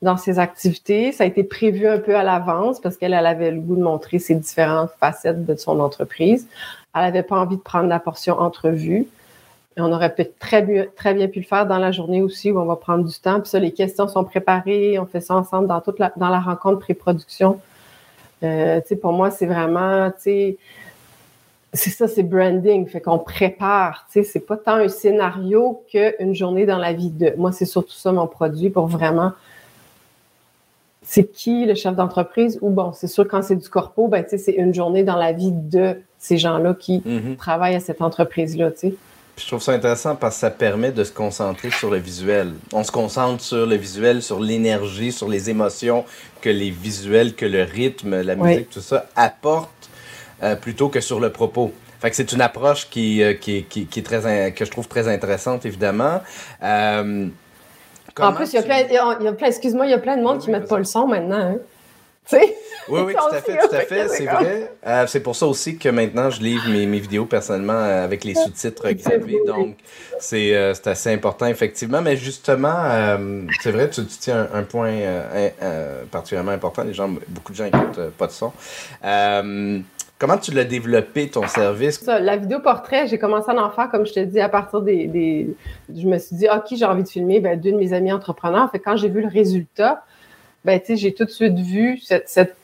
[0.05, 1.11] dans ses activités.
[1.11, 3.83] Ça a été prévu un peu à l'avance parce qu'elle elle avait le goût de
[3.83, 6.47] montrer ses différentes facettes de son entreprise.
[6.95, 9.07] Elle n'avait pas envie de prendre la portion entrevue
[9.77, 12.59] on aurait peut très bien, très bien pu le faire dans la journée aussi où
[12.59, 13.41] on va prendre du temps.
[13.41, 14.97] Puis ça, les questions sont préparées.
[14.99, 17.59] On fait ça ensemble dans toute la, dans la rencontre pré-production.
[18.43, 20.57] Euh, pour moi, c'est vraiment, c'est
[21.73, 22.87] ça, c'est branding.
[22.87, 24.05] Fait qu'on prépare.
[24.11, 27.33] Tu sais, c'est pas tant un scénario qu'une journée dans la vie de.
[27.37, 29.33] Moi, c'est surtout ça mon produit pour vraiment.
[31.05, 32.57] C'est qui le chef d'entreprise?
[32.61, 35.51] Ou bon, c'est sûr, quand c'est du corpo, ben, c'est une journée dans la vie
[35.51, 37.35] de ces gens-là qui mm-hmm.
[37.37, 38.71] travaillent à cette entreprise-là.
[38.71, 38.95] Tu sais
[39.37, 42.53] je trouve ça intéressant parce que ça permet de se concentrer sur le visuel.
[42.73, 46.05] On se concentre sur le visuel, sur l'énergie, sur les émotions
[46.41, 49.89] que les visuels, que le rythme, la musique, tout ça apporte
[50.41, 51.73] euh, plutôt que sur le propos.
[51.99, 54.87] Fait que c'est une approche qui, euh, qui, qui, qui, est très, que je trouve
[54.87, 56.21] très intéressante, évidemment.
[56.63, 57.27] Euh,
[58.19, 60.17] en plus, il y a plein, il y a plein excuse-moi, il y a plein
[60.17, 61.35] de monde qui ne mettent pas le son maintenant.
[61.37, 61.57] Hein.
[62.33, 62.39] Oui,
[62.89, 64.71] oui, tout à fait, tout à fait, c'est vrai.
[64.85, 68.23] Euh, c'est pour ça aussi que maintenant, je livre mes, mes vidéos personnellement euh, avec
[68.23, 69.39] les sous-titres gravés.
[69.45, 69.77] Donc,
[70.33, 72.01] euh, c'est assez important, effectivement.
[72.01, 73.17] Mais justement,
[73.61, 74.95] c'est vrai, tu, tu tiens un, point
[76.11, 76.83] particulièrement important.
[76.83, 78.51] Les gens, beaucoup de gens n'écoutent pas de son.
[80.17, 82.05] Comment tu l'as développé, ton service?
[82.05, 85.55] la vidéo portrait, j'ai commencé à en faire, comme je te dis, à partir des.
[85.93, 88.71] Je me suis dit, OK, j'ai envie de filmer ben, deux de mes amis entrepreneurs.
[88.71, 90.05] Fait quand j'ai vu le résultat,
[90.63, 92.55] ben, j'ai tout de suite vu cette, cette,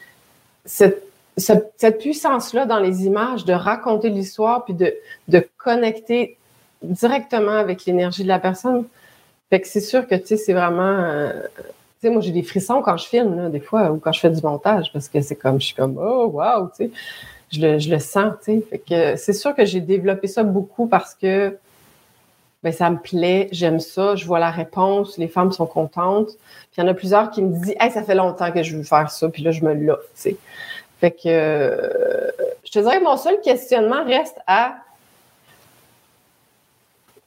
[0.65, 1.03] cette,
[1.35, 4.93] cette, puissance-là dans les images de raconter l'histoire puis de,
[5.27, 6.37] de connecter
[6.81, 8.85] directement avec l'énergie de la personne.
[9.49, 10.81] Fait que c'est sûr que, tu sais, c'est vraiment...
[10.81, 14.13] Euh, tu sais, moi, j'ai des frissons quand je filme, là, des fois, ou quand
[14.13, 16.91] je fais du montage, parce que c'est comme, je suis comme, oh, wow, tu sais,
[17.51, 19.17] je le, je le sens, tu sais.
[19.17, 21.57] C'est sûr que j'ai développé ça beaucoup parce que
[22.63, 26.29] ben ça me plaît, j'aime ça, je vois la réponse, les femmes sont contentes.
[26.29, 28.77] Puis il y en a plusieurs qui me disent Hey, ça fait longtemps que je
[28.77, 30.37] veux faire ça, puis là, je me l'offre, tu sais.
[30.99, 32.31] Fait que
[32.63, 34.75] je te dirais que mon seul questionnement reste à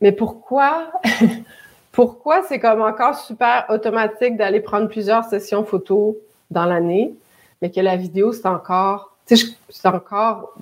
[0.00, 0.92] Mais pourquoi
[1.92, 6.14] pourquoi c'est comme encore super automatique d'aller prendre plusieurs sessions photos
[6.50, 7.14] dans l'année,
[7.62, 10.54] mais que la vidéo, c'est encore, c'est encore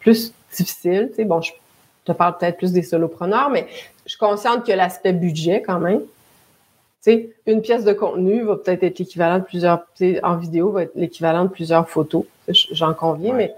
[0.00, 1.08] plus difficile.
[1.10, 1.52] Tu sais, bon, je
[2.04, 3.66] te parle peut-être plus des solopreneurs, mais
[4.04, 6.00] je suis consciente que l'aspect budget quand même.
[6.00, 9.84] Tu sais, une pièce de contenu va peut-être être, l'équivalent de plusieurs,
[10.22, 12.24] en vidéo, va être l'équivalent de plusieurs photos.
[12.48, 13.54] J'en conviens, mais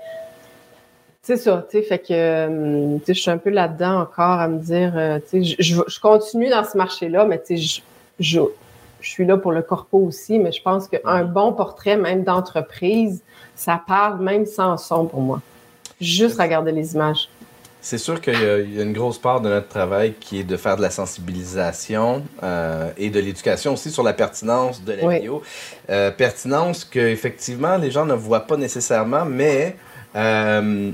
[1.23, 4.59] c'est ça, tu sais, fait que, hum, je suis un peu là-dedans encore à me
[4.59, 7.83] dire, euh, tu sais, je, je, continue dans ce marché-là, mais tu sais,
[9.05, 13.23] je, suis là pour le corpo aussi, mais je pense qu'un bon portrait, même d'entreprise,
[13.55, 15.41] ça parle même sans son pour moi.
[16.01, 17.29] Juste regarder les images.
[17.85, 20.79] C'est sûr qu'il y, a une grosse part de notre travail qui est de faire
[20.79, 25.43] de la sensibilisation euh, et de l'éducation aussi sur la pertinence de la vidéo.
[25.91, 29.77] Euh, pertinence que effectivement les gens ne voient pas nécessairement, mais
[30.15, 30.93] il euh,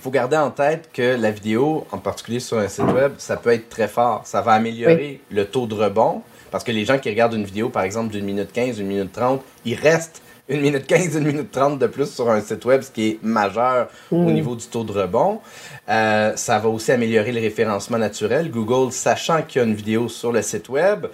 [0.00, 3.50] faut garder en tête que la vidéo, en particulier sur un site web, ça peut
[3.50, 4.22] être très fort.
[4.26, 7.68] Ça va améliorer le taux de rebond parce que les gens qui regardent une vidéo,
[7.68, 11.50] par exemple, d'une minute 15, une minute 30, ils restent une minute 15, une minute
[11.50, 14.32] 30 de plus sur un site web, ce qui est majeur au Mm.
[14.32, 15.40] niveau du taux de rebond.
[15.88, 18.48] Euh, ça va aussi améliorer le référencement naturel.
[18.50, 21.06] Google, sachant qu'il y a une vidéo sur le site web,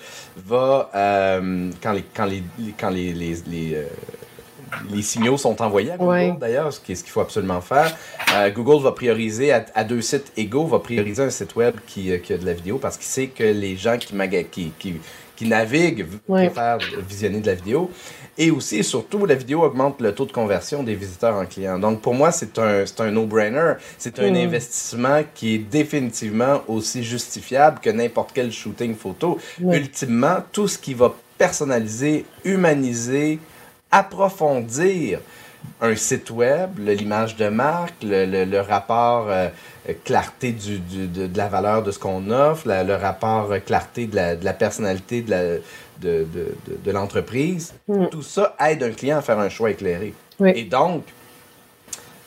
[0.46, 2.42] va, euh, quand les, quand les,
[2.78, 3.84] quand les, les, les, euh,
[4.90, 6.34] les signaux sont envoyés à Google, Ouais.
[6.38, 7.94] d'ailleurs, ce qu'il faut absolument faire.
[8.34, 12.10] Euh, Google va prioriser à, à deux sites égaux, va prioriser un site web qui,
[12.12, 14.72] euh, qui a de la vidéo parce qu'il sait que les gens qui, maga- qui,
[14.78, 14.94] qui,
[15.36, 16.46] qui naviguent Ouais.
[16.46, 17.90] préfèrent visionner de la vidéo.
[18.38, 21.78] Et aussi, et surtout, la vidéo augmente le taux de conversion des visiteurs en clients.
[21.78, 23.74] Donc, pour moi, c'est un, un no-brainer.
[23.98, 24.36] C'est un Mm.
[24.36, 29.38] investissement qui est définitivement aussi justifiable que n'importe quel shooting photo.
[29.60, 29.76] Ouais.
[29.76, 33.38] Ultimement, tout ce qui va personnaliser, humaniser,
[33.90, 35.20] approfondir
[35.80, 39.48] un site web, l'image de marque, le, le- le rapport euh,
[40.04, 43.58] clarté du, du- de, de la valeur de ce qu'on offre, la- le rapport euh,
[43.58, 45.60] clarté de la, de la personnalité de la- de,
[46.00, 46.24] de-
[46.66, 47.74] de- de l'entreprise.
[47.88, 48.06] Mm.
[48.10, 50.14] Tout ça aide un client à faire un choix éclairé.
[50.40, 50.52] Oui.
[50.54, 51.04] Et donc,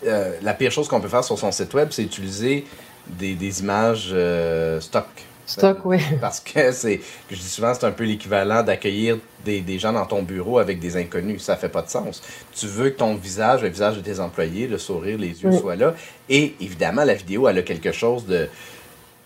[0.05, 2.65] euh, la pire chose qu'on peut faire sur son site web, c'est utiliser
[3.07, 5.05] des, des images euh, stock.
[5.45, 5.99] Stock, oui.
[6.21, 10.05] Parce que c'est, je dis souvent, c'est un peu l'équivalent d'accueillir des, des gens dans
[10.05, 11.41] ton bureau avec des inconnus.
[11.43, 12.21] Ça fait pas de sens.
[12.55, 15.60] Tu veux que ton visage, le visage de tes employés, le sourire, les yeux Oui.
[15.60, 15.93] soient là.
[16.29, 18.47] Et évidemment, la vidéo, elle a quelque chose de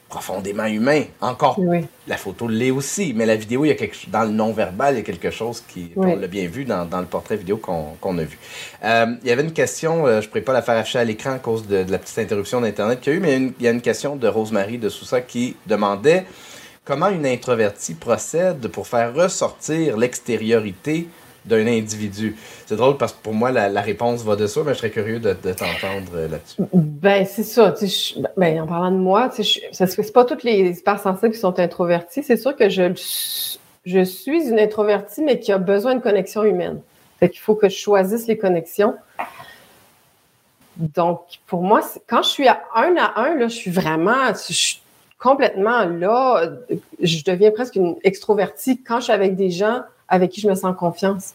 [0.10, 1.04] profondément humain.
[1.22, 1.86] Encore, Oui.
[2.08, 4.98] la photo l'est aussi, mais la vidéo, il y a quelque dans le non-verbal, il
[4.98, 6.14] y a quelque chose qui, Oui.
[6.14, 8.38] on l'a bien vu dans, dans le portrait vidéo qu'on a vu.
[8.84, 11.04] Euh, il y avait une question, euh, je ne pourrais pas la faire afficher à
[11.04, 13.32] l'écran à cause de, de la petite interruption d'Internet qu'il y a eu, mais il
[13.32, 16.26] y a une, il y a une question de Rosemary de Sousa qui demandait
[16.84, 21.08] comment une introvertie procède pour faire ressortir l'extériorité
[21.46, 22.36] d'un individu.
[22.66, 25.20] C'est drôle parce que pour moi, la, réponse va de ça, mais je serais curieux
[25.20, 26.62] de, t'entendre euh, là-dessus.
[26.74, 27.74] Ben, c'est ça.
[28.38, 32.24] ben, en parlant de moi, c'est pas toutes les hypersensibles qui sont introvertis.
[32.24, 36.82] C'est sûr que je, suis- une introvertie, mais qui a besoin de connexion humaine.
[37.20, 38.96] Fait qu'il faut que je choisisse les connexions.
[40.78, 44.34] Donc, pour moi, quand je suis à un à un, là, je suis vraiment,
[45.20, 46.50] complètement là.
[47.02, 50.56] Je deviens presque une extrovertie quand je suis avec des gens avec qui je me
[50.56, 51.34] sens en confiance.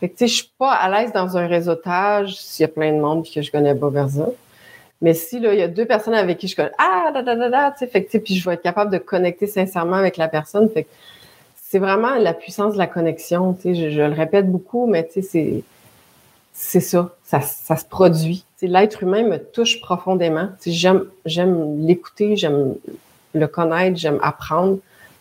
[0.00, 2.68] Fait que, tu sais, je suis pas à l'aise dans un réseautage s'il y a
[2.68, 4.32] plein de monde que je connais pas personne.
[5.00, 7.36] Mais si, là, il y a deux personnes avec qui je connais, ah, da, da,
[7.36, 10.28] da, da, tu sais, fait puis je vais être capable de connecter sincèrement avec la
[10.28, 10.68] personne.
[11.54, 15.14] C'est vraiment la puissance de la connexion, tu sais, je, le répète beaucoup, mais tu
[15.14, 15.62] sais, c'est,
[16.52, 18.44] c'est ça, ça, ça se produit.
[18.62, 20.48] L'être humain me touche profondément.
[20.60, 22.74] Tu sais, j'aime, j'aime l'écouter, j'aime
[23.34, 24.78] le connaître, j'aime apprendre.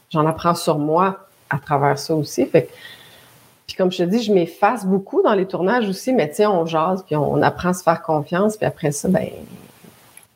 [0.09, 2.45] J'en apprends sur moi à travers ça aussi.
[2.45, 6.45] Puis comme je te dis, je m'efface beaucoup dans les tournages aussi, mais tu sais,
[6.45, 9.27] on jase, puis on apprend à se faire confiance, puis après ça, ben,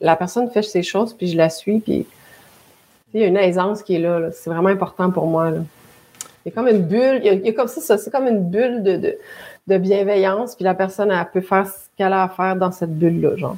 [0.02, 2.06] la personne fait ses choses, puis je la suis, puis
[3.14, 4.32] il y a une aisance qui est là.
[4.32, 5.52] C'est vraiment important pour moi.
[6.46, 8.50] Il y a comme une bulle, il y a, comme ça, ça c'est comme une
[8.50, 9.18] bulle de,
[9.68, 13.38] de, bienveillance, puis la personne, peut faire ce qu'elle a à faire dans cette bulle-là,
[13.38, 13.58] genre.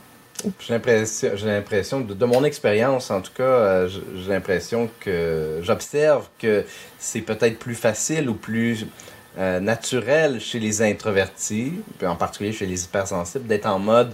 [0.60, 5.60] J'ai l'impression, j'ai l'impression de, de mon expérience, en tout cas, euh, j'ai l'impression que
[5.62, 6.66] j'observe que
[7.00, 8.86] c'est peut-être plus facile ou plus
[9.38, 14.14] euh, naturel chez les introvertis, puis en particulier chez les hypersensibles, d'être en mode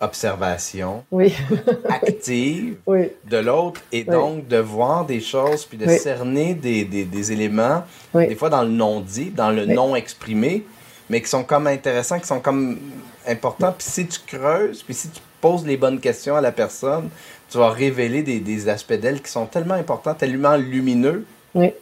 [0.00, 1.32] observation Oui,
[1.88, 4.12] active oui, de l'autre et Oui.
[4.12, 8.62] donc de voir des choses puis de cerner des, des, des éléments, des fois dans
[8.62, 10.64] le non-dit, dans le non-exprimé,
[11.08, 12.78] mais qui sont comme intéressants, qui sont comme
[13.26, 13.72] importants.
[13.76, 17.10] Puis si tu creuses, puis si tu poses les bonnes questions à la personne,
[17.50, 21.26] tu vas révéler des, des aspects d'elle qui sont tellement importants, tellement lumineux.
[21.54, 21.74] oui,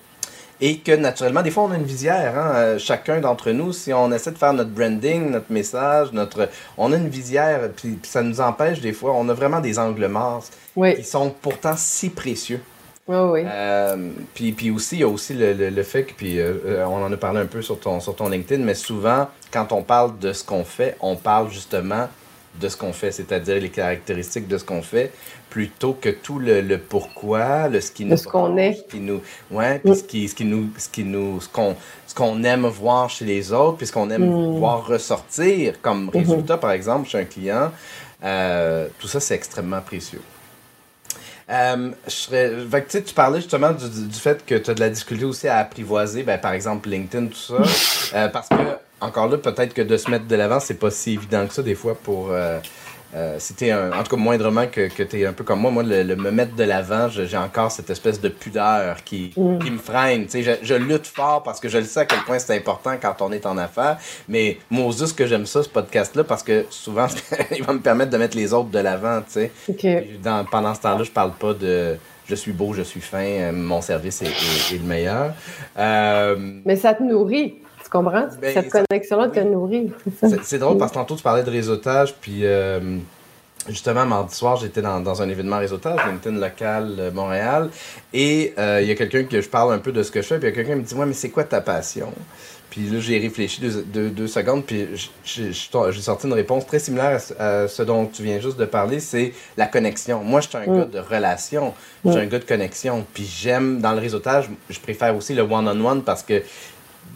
[0.63, 2.37] Et que naturellement, des fois, on a une visière.
[2.39, 6.49] hein, euh, chacun d'entre nous, si on essaie de faire notre branding, notre message, notre,
[6.77, 9.13] on a une visière, puis, puis ça nous empêche des fois.
[9.15, 12.61] On a vraiment des angles morts qui oui, sont pourtant si précieux.
[13.09, 13.43] oui, oui.
[13.47, 13.97] Euh,
[14.35, 16.85] puis, puis aussi, il y a aussi le, le- le fait que, puis euh, euh,
[16.85, 19.83] on en a parlé un peu sur ton, sur ton LinkedIn, mais souvent, quand on
[19.83, 22.09] parle de ce qu'on fait, on parle justement
[22.57, 25.13] de ce qu'on fait, c'est-à-dire les caractéristiques de ce qu'on fait,
[25.51, 28.75] plutôt que tout le, le pourquoi, le ce qui nous ce qu'on est.
[28.75, 29.95] ce qui nous, ouais, puis Mm.
[29.95, 33.25] ce qui, ce qui nous, ce qui nous, ce qu'on, ce qu'on aime voir chez
[33.25, 34.59] les autres, puis ce qu'on aime Mm.
[34.59, 36.11] voir ressortir comme Mhm.
[36.11, 37.71] résultat, par exemple, chez un client,
[38.25, 40.21] euh, tout ça c'est extrêmement précieux.
[41.51, 44.89] Euh, je serais, fait que, tu parlais justement du fait que tu as de la
[44.91, 47.55] difficulté aussi à apprivoiser, ben, par exemple LinkedIn, tout ça.
[48.15, 48.55] Euh, parce que,
[49.01, 51.63] encore là, peut-être que de se mettre de l'avant, c'est pas si évident que ça,
[51.63, 52.29] des fois, pour.
[52.31, 52.59] Euh,
[53.13, 55.73] euh, t'es un, en tout cas, moindrement que, que tu es un peu comme moi,
[55.73, 59.59] moi, le, le me mettre de l'avant, j'ai encore cette espèce de pudeur qui, Mm.
[59.59, 60.27] qui me freine.
[60.33, 63.17] Je, je lutte fort parce que je le sais à quel point c'est important quand
[63.21, 63.99] on est en affaires.
[64.29, 67.09] Mais moi, juste que j'aime ça, ce podcast-là, parce que souvent,
[67.51, 69.51] il va me permettre de mettre les autres de l'avant, tu sais.
[69.69, 69.79] OK.
[69.81, 71.97] Puis Dans, pendant ce temps-là, je parle pas de
[72.29, 75.33] je suis beau, je suis fin, euh, mon service est, est- est le meilleur.
[75.77, 77.57] Euh, Mais ça te nourrit.
[77.91, 78.29] Tu comprends?
[78.41, 79.47] Ben, Cette connexion-là te oui.
[79.47, 79.93] nourrit.
[80.45, 82.79] c'est drôle parce que tantôt tu parlais de réseautage, puis euh,
[83.69, 87.71] justement, mardi soir, j'étais dans, dans un événement réseautage, LinkedIn local euh, Montréal,
[88.15, 90.27] et euh, il y a quelqu'un que je parle un peu de ce que je
[90.29, 92.13] fais, puis il y a quelqu'un qui me dit Ouais, mais c'est quoi ta passion?
[92.71, 94.87] Puis là, j'ai réfléchi deux, deux- deux secondes, puis
[95.25, 99.33] j'ai sorti une réponse très similaire à ce, dont tu viens juste de parler c'est
[99.57, 100.23] la connexion.
[100.23, 100.77] Moi, je suis un Mm.
[100.79, 101.75] gars de relation,
[102.05, 105.43] je suis un gars de connexion, puis j'aime, dans le réseautage, je préfère aussi le
[105.43, 106.41] one-on-one parce que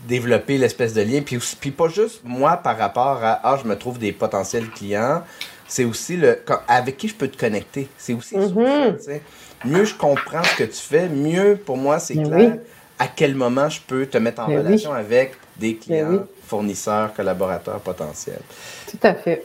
[0.07, 1.21] développer l'espèce de lien.
[1.23, 5.23] Puis, puis pas juste moi par rapport à Ah, je me trouve des potentiels clients.
[5.67, 7.89] C'est aussi le quand- avec qui je peux te connecter.
[7.97, 8.67] C'est aussi sur Mhm.
[8.99, 9.23] ça, sais.
[9.65, 12.61] Mieux je comprends ce que tu fais, mieux pour moi c'est Mais clair oui.
[12.99, 16.19] à quel moment je peux te mettre en Mais relation avec des clients, oui.
[16.47, 18.43] fournisseurs, collaborateurs potentiels.
[18.91, 19.43] Tout à fait.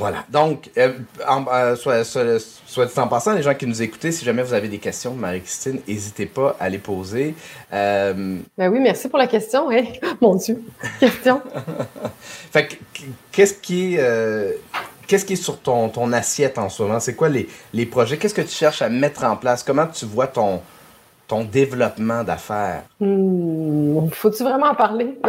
[0.00, 0.24] Voilà.
[0.30, 0.94] Donc, euh,
[1.28, 2.24] en- euh, soit, soit,
[2.66, 5.12] soit dit en passant, les gens qui nous écoutaient, si jamais vous avez des questions,
[5.14, 7.34] Marie-Christine, n'hésitez pas à les poser.
[7.72, 9.70] Euh, Ben oui, merci pour la question.
[9.70, 9.84] hein.
[10.20, 10.62] Mon Dieu,
[10.98, 11.42] question.
[12.52, 12.74] Fait que,
[13.30, 14.58] qu'est-ce qui est,
[15.06, 16.98] qu'est-ce qui est sur ton, ton assiette en ce moment?
[16.98, 18.16] C'est quoi les, les projets?
[18.16, 19.62] Qu'est-ce que tu cherches à mettre en place?
[19.62, 20.60] Comment tu vois ton,
[21.30, 22.82] ton développement d'affaires?
[22.98, 25.16] Hmm, Faut-tu vraiment en parler?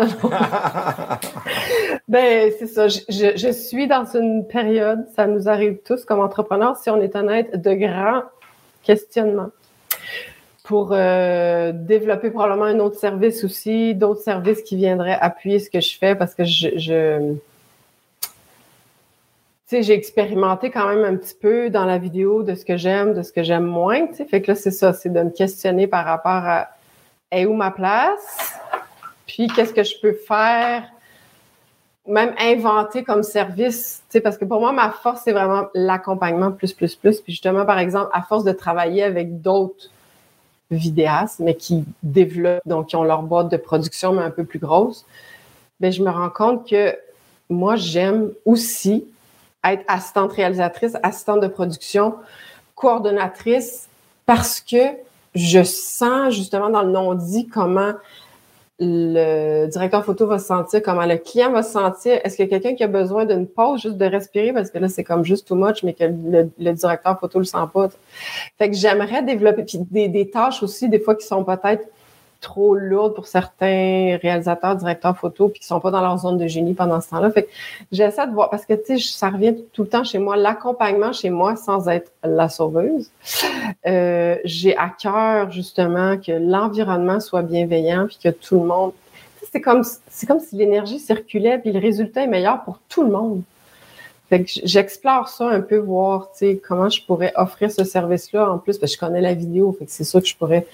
[2.07, 2.87] Ben, c'est ça.
[2.89, 7.61] Je, suis dans une période, ça nous arrive tous comme entrepreneurs, si on est honnête,
[7.61, 8.23] de grands
[8.83, 9.51] questionnements
[10.65, 15.79] pour euh, développer probablement un autre service aussi, d'autres services qui viendraient appuyer ce que
[15.79, 17.35] je fais parce que je,
[19.71, 23.23] j'ai expérimenté quand même un petit peu dans la vidéo de ce que j'aime, de
[23.23, 24.07] ce que j'aime moins.
[24.13, 26.69] Fait que là, c'est ça, c'est de me questionner par rapport à
[27.31, 28.59] est où ma place,
[29.25, 30.83] puis qu'est-ce que je peux faire,
[32.05, 36.51] même inventer comme service, tu sais, parce que pour moi, ma force, c'est vraiment l'accompagnement
[36.51, 37.21] plus, plus, plus.
[37.21, 39.89] Puis justement, par exemple, à force de travailler avec d'autres
[40.71, 44.59] vidéastes, mais qui développent, donc qui ont leur boîte de production, mais un peu plus
[44.59, 45.05] grosse,
[45.79, 46.95] ben je me rends compte que
[47.49, 49.05] moi, j'aime aussi
[49.63, 52.15] être assistante réalisatrice, assistante de production,
[52.75, 53.87] coordonnatrice,
[54.25, 54.95] parce que
[55.35, 57.93] je sens justement dans le non-dit comment
[58.83, 62.19] le directeur photo va se sentir, comment le client va se sentir.
[62.23, 64.79] Est-ce qu'il y a quelqu'un qui a besoin d'une pause, juste de respirer, parce que
[64.79, 67.89] là, c'est comme juste too much, mais que le, directeur photo le sent pas.
[68.57, 69.65] Fait que j'aimerais développer,
[70.07, 71.87] des tâches aussi, des fois, qui sont peut-être
[72.41, 76.47] trop lourdes pour certains réalisateurs, directeurs photo, puis qui sont pas dans leur zone de
[76.47, 77.31] génie pendant ce temps-là.
[77.31, 77.49] Fait que
[77.91, 81.13] j'essaie de voir, parce que, tu sais, ça revient tout le temps chez moi, l'accompagnement
[81.13, 83.09] chez moi, sans être la sauveuse.
[83.85, 88.91] Euh, j'ai à cœur, justement, que l'environnement soit bienveillant, puis que tout le monde...
[89.51, 93.11] C'est comme, c'est comme si l'énergie circulait, puis le résultat est meilleur pour tout le
[93.11, 93.41] monde.
[94.29, 98.49] Fait que j'explore ça un peu, voir, tu sais, comment je pourrais offrir ce service-là
[98.49, 100.65] en plus, parce que je connais la vidéo, fait que c'est sûr que je pourrais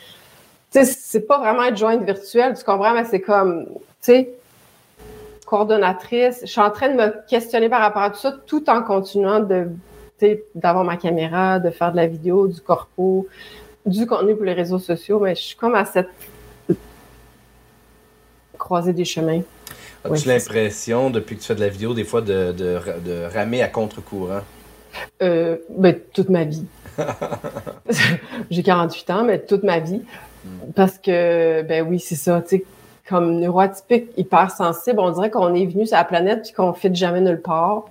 [0.71, 4.29] sais, c'est pas vraiment être jointe virtuelle, tu comprends, mais c'est comme, tu sais,
[5.45, 6.39] coordonnatrice.
[6.41, 9.39] Je suis en train de me questionner par rapport à tout ça, tout en continuant
[9.39, 9.67] de,
[10.19, 13.27] tu sais, d'avoir ma caméra, de faire de la vidéo, du corpo,
[13.85, 16.09] du contenu pour les réseaux sociaux, mais je suis comme à cette
[18.57, 19.41] croisée des chemins.
[20.03, 23.61] As-tu l'impression, depuis que tu fais de la vidéo, des fois de, de, de ramer
[23.61, 24.41] à contre-courant?
[25.21, 26.65] Euh, ben, toute ma vie.
[28.51, 30.01] J'ai 48 ans, mais toute ma vie.
[30.75, 32.65] Parce que, ben oui, c'est ça, tu sais,
[33.07, 36.73] comme neuroatypique, hyper sensible, on dirait qu'on est venu sur la planète puis qu'on ne
[36.73, 37.85] fit jamais nulle part.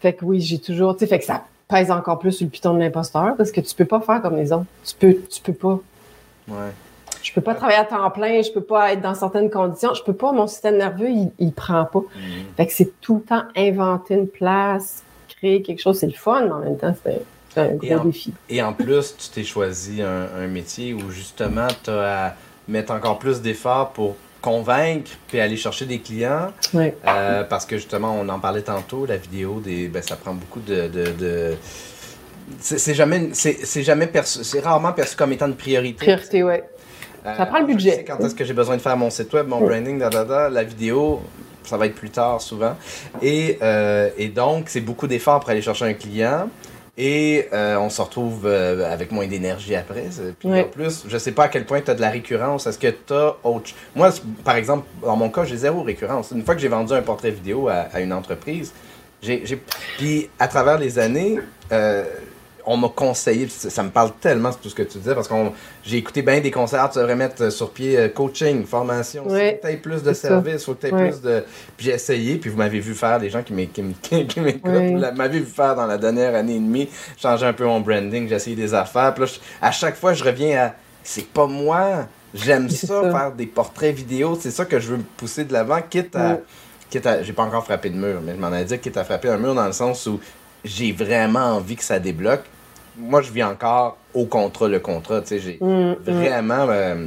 [0.00, 2.50] Fait que oui, j'ai toujours, tu sais, fait que ça pèse encore plus sur le
[2.50, 4.66] piton de l'imposteur parce que tu peux pas faire comme les autres.
[4.84, 5.80] Tu peux, tu peux pas.
[6.48, 6.70] Ouais.
[7.22, 10.02] Je peux pas travailler à temps plein, je peux pas être dans certaines conditions, je
[10.02, 12.00] peux pas, mon système nerveux, il, il prend pas.
[12.00, 12.44] Mhm.
[12.56, 16.44] Fait que c'est tout le temps inventer une place, créer quelque chose, c'est le fun,
[16.44, 18.32] mais en même temps, c'est c'est un Et en- défi.
[18.48, 22.34] Et en plus, tu t'es choisi un, un métier où justement, tu as à
[22.68, 26.48] mettre encore plus d'efforts pour convaincre puis aller chercher des clients.
[26.72, 26.96] Ouais.
[27.06, 30.60] Euh, parce que justement, on en parlait tantôt, la vidéo, des, ben, ça prend beaucoup
[30.60, 30.88] de.
[30.88, 31.54] de, de-
[32.58, 35.98] c'est jamais, c'est jamais perçu, c'est rarement perçu comme étant une priorité.
[36.04, 36.64] Priorité, ouais.
[37.26, 37.96] Euh, Ça prend le je budget.
[37.96, 40.24] sais quand est-ce que j'ai besoin de faire mon site web, mon branding, da, da,
[40.24, 41.20] da, la vidéo,
[41.64, 42.76] ça va être plus tard souvent.
[43.22, 46.48] Et, euh, et donc, c'est beaucoup d'efforts pour aller chercher un client.
[47.02, 50.04] Et euh, on se retrouve euh, avec moins d'énergie après.
[50.10, 50.60] C'est- Puis Ouais.
[50.64, 52.66] en plus, je sais pas à quel point tu as de la récurrence.
[52.66, 54.10] Est-ce que tu as autre Moi,
[54.44, 56.30] par exemple, dans mon cas, j'ai zéro récurrence.
[56.30, 58.74] Une fois que j'ai vendu un portrait vidéo à, à une entreprise,
[59.22, 59.40] j'ai.
[59.46, 59.62] j'ai-
[59.96, 61.38] Puis à travers les années,
[61.72, 62.04] euh,
[62.66, 65.34] on m'a conseillé, ça, ça me parle tellement, tout ce que tu disais, parce que
[65.84, 69.26] j'ai écouté bien des conseils, Ah, tu devrais mettre euh, sur pied euh, coaching, formation,
[69.28, 71.08] Ouais, faut que tu plus de services, faut que tu Ouais.
[71.10, 71.44] plus de...
[71.76, 75.12] Puis j'ai essayé, puis vous m'avez vu faire, les gens qui m'écoutent, Ouais.
[75.16, 78.34] m'avez vu faire dans la dernière année et demie, changer un peu mon branding, j'ai
[78.34, 82.06] essayé des affaires, puis là, je- à chaque fois, je reviens à, c'est pas moi
[82.32, 84.38] J'aime ça, faire des portraits vidéo.
[84.40, 86.38] C'est ça que je veux me pousser de l'avant, quitte à.
[86.88, 89.02] Quitte à j'ai pas encore frappé de mur, mais je m'en ai dit quitte à
[89.02, 90.20] frapper un mur dans le sens où
[90.64, 92.44] j'ai vraiment envie que ça débloque.
[92.96, 95.20] Moi, je vis encore au contrat, le contrat.
[95.22, 95.96] Tu sais, j'ai mm, mm.
[96.06, 96.66] vraiment.
[96.68, 97.06] Euh,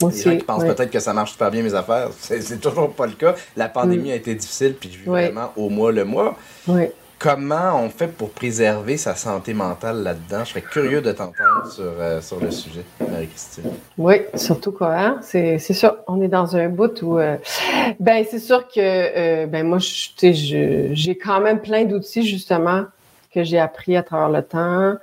[0.00, 3.06] les gens qui pensent peut-être que ça marche super bien mes affaires, c'est toujours pas
[3.06, 3.34] le cas.
[3.56, 4.12] La pandémie mm.
[4.12, 6.36] a été difficile, puis je vis vraiment au mois le mois.
[7.18, 10.44] Comment on fait pour préserver sa santé mentale là-dedans?
[10.44, 13.72] Je serais curieux de t'entendre sur, euh, le sujet, Marie-Christine.
[13.96, 15.18] Oui, surtout quoi, hein?
[15.22, 17.18] C'est sûr, on est dans un bout où...
[17.18, 17.36] Euh,
[17.98, 22.84] ben, c'est sûr que, euh, ben moi, j'ai quand même plein d'outils, justement,
[23.34, 24.94] que j'ai appris à travers le temps.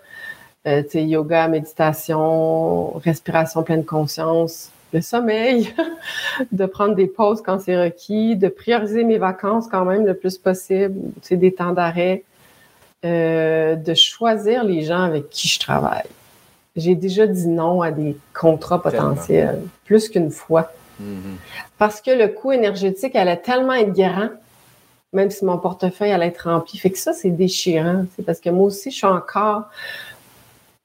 [0.93, 5.73] Yoga, méditation, respiration pleine conscience, le sommeil,
[6.51, 10.37] de prendre des pauses quand c'est requis, de prioriser mes vacances quand même le plus
[10.37, 12.23] possible, c'est des temps d'arrêt,
[13.03, 16.07] euh, de choisir les gens avec qui je travaille.
[16.77, 20.71] J'ai déjà dit non à des contrats potentiels, plus qu'une fois.
[21.01, 21.35] Mm-hmm.
[21.77, 24.29] Parce que le coût énergétique allait tellement être grand,
[25.11, 26.77] même si mon portefeuille allait être rempli.
[26.77, 28.05] Fait que ça, c'est déchirant.
[28.25, 29.63] Parce que moi aussi, je suis encore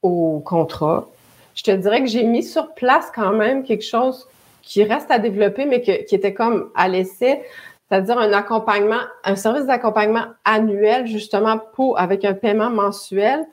[0.03, 1.09] au contrat
[1.55, 4.27] je te dirais que j'ai mis sur place quand même quelque chose
[4.63, 7.43] qui reste à développer, mais qui était comme à l'essai,
[7.89, 13.45] c'est-à-dire un accompagnement, un service d'accompagnement annuel, justement, pour, avec un paiement mensuel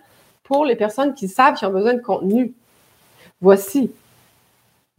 [0.43, 2.53] pour les personnes qui savent qu'ils ont besoin de contenu.
[3.41, 3.91] Voici.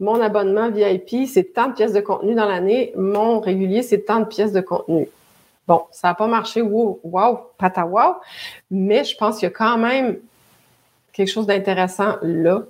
[0.01, 2.93] Mon abonnement VIP, c'est tant de pièces de contenu dans l'année.
[2.95, 5.07] Mon régulier, c'est tant de pièces de contenu.
[5.67, 8.15] Bon, ça n'a pas marché, wow, wow, pata wow,
[8.71, 10.17] mais je pense qu'il y a quand même
[11.13, 12.63] quelque chose d'intéressant là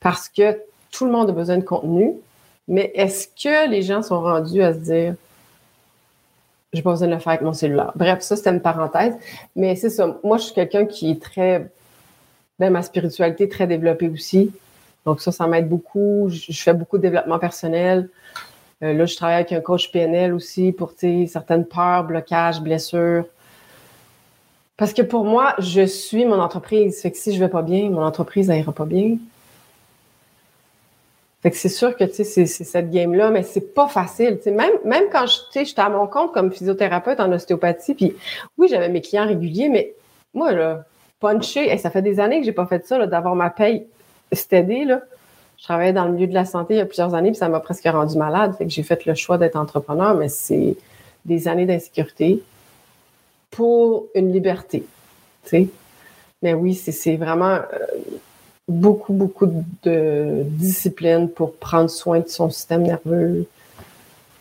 [0.00, 0.58] parce que
[0.90, 2.14] tout le monde a besoin de contenu,
[2.66, 5.14] mais est-ce que les gens sont rendus à se dire
[6.72, 7.92] j'ai pas besoin de le faire avec mon cellulaire?
[7.96, 9.14] Bref, ça, c'était une parenthèse.
[9.56, 10.18] Mais c'est ça.
[10.22, 11.68] Moi, je suis quelqu'un qui est très.
[12.58, 14.52] Ben, ma spiritualité est très développée aussi.
[15.04, 16.28] Donc, ça, ça m'aide beaucoup.
[16.28, 18.08] Je, fais beaucoup de développement personnel.
[18.82, 20.92] Euh, là, je travaille avec un coach PNL aussi pour
[21.26, 23.24] certaines peurs, blocages, blessures.
[24.76, 27.00] Parce que pour moi, je suis mon entreprise.
[27.00, 29.16] Fait que si je vais pas bien, mon entreprise n'ira pas bien.
[31.42, 34.38] Fait que c'est sûr que c'est, cette game-là, mais c'est pas facile.
[34.46, 38.14] même, quand j'étais à mon compte comme physiothérapeute en ostéopathie, puis
[38.58, 39.94] oui, j'avais mes clients réguliers, mais
[40.34, 40.84] moi, là,
[41.18, 43.86] puncher, ça fait des années que j'ai pas fait ça, d'avoir ma paye
[44.32, 45.00] steady, là.
[45.56, 47.48] Je travaillais dans le milieu de la santé il y a plusieurs années, puis ça
[47.50, 48.56] m'a presque rendu malade.
[48.66, 50.74] J'ai fait le choix d'être entrepreneur, mais c'est
[51.26, 52.42] des années d'insécurité
[53.50, 54.86] pour une liberté.
[56.42, 57.56] Mais oui, c'est vraiment.
[57.56, 57.86] Euh,
[58.70, 59.46] beaucoup, beaucoup
[59.82, 63.46] de discipline pour prendre soin de son système nerveux,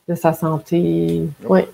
[0.08, 1.24] de sa santé.
[1.46, 1.68] Ouais.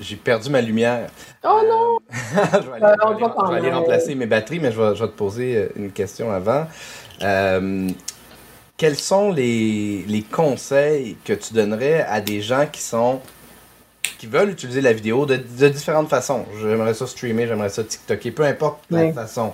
[0.00, 1.10] J'ai perdu ma lumière.
[1.44, 1.98] Oh non!
[2.10, 6.66] je vais aller, remplacer mes batteries, mais je vais, te poser euh, une question avant.
[7.22, 7.90] Euh,
[8.78, 13.20] quels sont les, les, conseils que tu donnerais à des gens qui sont
[14.18, 16.46] qui veulent utiliser la vidéo de, de différentes façons?
[16.62, 19.52] J'aimerais ça streamer, j'aimerais ça TikToker, peu importe la façon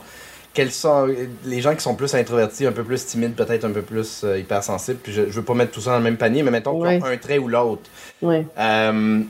[0.57, 1.07] quels sont
[1.44, 4.38] les gens qui sont plus introvertis, un peu plus timides, peut-être un peu plus euh,
[4.38, 6.80] hypersensibles, puis je, je veux pas mettre tout ça dans le même panier, mais mettons
[6.80, 7.90] qu'ils ont un trait ou l'autre.
[8.24, 9.20] Euh,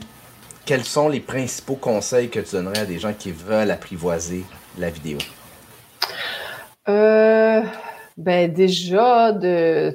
[0.65, 4.45] quels sont les principaux conseils que tu donnerais à des gens qui veulent apprivoiser
[4.79, 5.17] la vidéo?
[6.87, 7.61] Euh,
[8.15, 9.93] ben déjà de,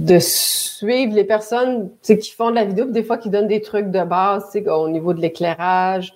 [0.00, 3.92] de suivre les personnes qui font de la vidéo, des fois qui donnent des trucs
[3.92, 6.12] de base au niveau de l'éclairage,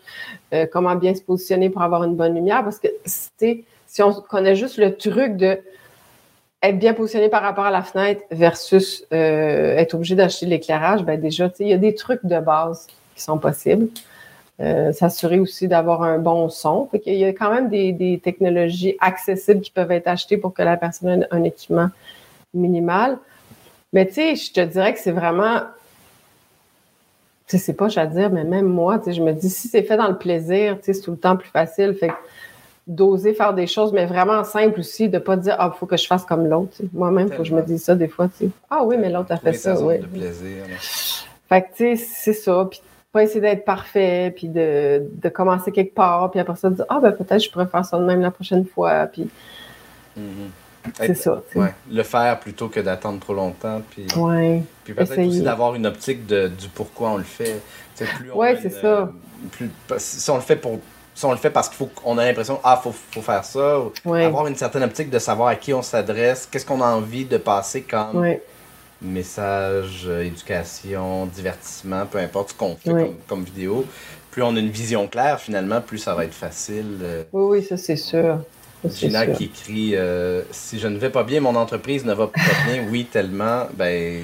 [0.73, 3.63] comment bien se positionner pour avoir une bonne lumière, parce que c'était
[3.97, 5.59] si on connaît juste le truc de
[6.63, 11.19] être bien positionné par rapport à la fenêtre versus euh, être obligé d'acheter l'éclairage, ben
[11.19, 13.89] déjà, il y a des trucs de base qui sont possibles.
[14.61, 16.91] Euh, s'assurer aussi d'avoir un bon son.
[17.07, 20.77] il y a quand même des, technologies accessibles qui peuvent être achetées pour que la
[20.77, 21.89] personne ait un équipement
[22.53, 23.17] minimal.
[23.95, 25.63] Mais tu sais, je te dirais que c'est vraiment
[27.47, 30.19] c'est pas à dire, mais même moi, je me dis, si c'est fait dans le
[30.19, 31.95] plaisir, c'est tout le temps plus facile.
[31.95, 32.11] Fait
[32.87, 35.97] d'oser faire des choses, mais vraiment simple aussi, de pas dire Ah, il faut que
[35.97, 36.77] je fasse comme l'autre.
[36.93, 38.29] Moi-même, il faut que je me dise ça des fois.
[38.71, 39.81] Ah oui, mais l'autre a fait ça.
[39.81, 39.99] Oui.
[39.99, 40.65] De plaisir.
[41.49, 42.67] Fait que, tu sais, c'est ça.
[42.71, 42.81] Puis
[43.13, 47.01] pas essayer d'être parfait, puis de, de, commencer quelque part, puis après ça, dire Ah,
[47.01, 49.07] ben peut-être je pourrais faire ça de même la prochaine fois.
[49.07, 49.29] Puis.
[50.19, 50.93] Mm-hmm.
[50.95, 51.43] C'est ça.
[51.55, 51.75] Ouais.
[51.91, 53.83] Le faire plutôt que d'attendre trop longtemps.
[53.91, 54.63] Puis, ouais.
[54.85, 57.61] puis peut-être aussi d'avoir une optique de, du pourquoi on le fait.
[58.35, 59.11] Oui, c'est ça.
[59.51, 60.79] Plus, si on le fait pour
[61.17, 63.81] si on le fait parce qu'il faut qu'on a l'impression ah faut, faut faire ça
[64.05, 67.39] avoir une certaine optique de savoir à qui on s'adresse qu'est-ce qu'on a envie de
[67.39, 68.37] passer comme
[69.01, 73.85] message éducation divertissement peu importe ce qu'on fait comme, vidéo.
[74.31, 77.25] Plus on a une vision claire finalement plus ça va être facile euh.
[77.33, 78.39] oui oui ça c'est sûr
[78.85, 82.41] Gina qui écrit euh, Si je ne vais pas bien, mon entreprise ne va pas
[82.67, 82.85] bien.
[82.91, 83.67] Oui, tellement.
[83.75, 84.23] Ben,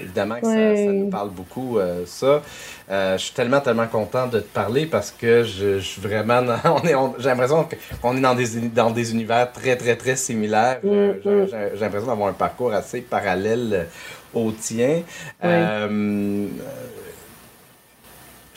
[0.00, 2.42] évidemment que ça, nous parle beaucoup, euh, ça.
[2.90, 6.42] Euh, je suis tellement, tellement content de te parler parce que je, suis vraiment.
[6.64, 7.66] on est, j'ai l'impression
[8.00, 10.80] qu'on est dans des, dans des univers très, très, très similaires.
[10.82, 11.46] Mm, mm.
[11.50, 13.86] J'ai, l'impression d'avoir un parcours assez parallèle
[14.34, 15.02] au tien.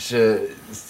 [0.08, 0.38] Je,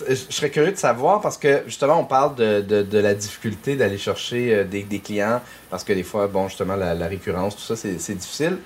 [0.09, 3.97] je, serais curieux de savoir parce que justement, on parle de, de, la difficulté d'aller
[3.97, 7.61] chercher euh, des, des, clients parce que des fois, bon, justement, la, la récurrence, tout
[7.61, 8.57] ça, c'est difficile.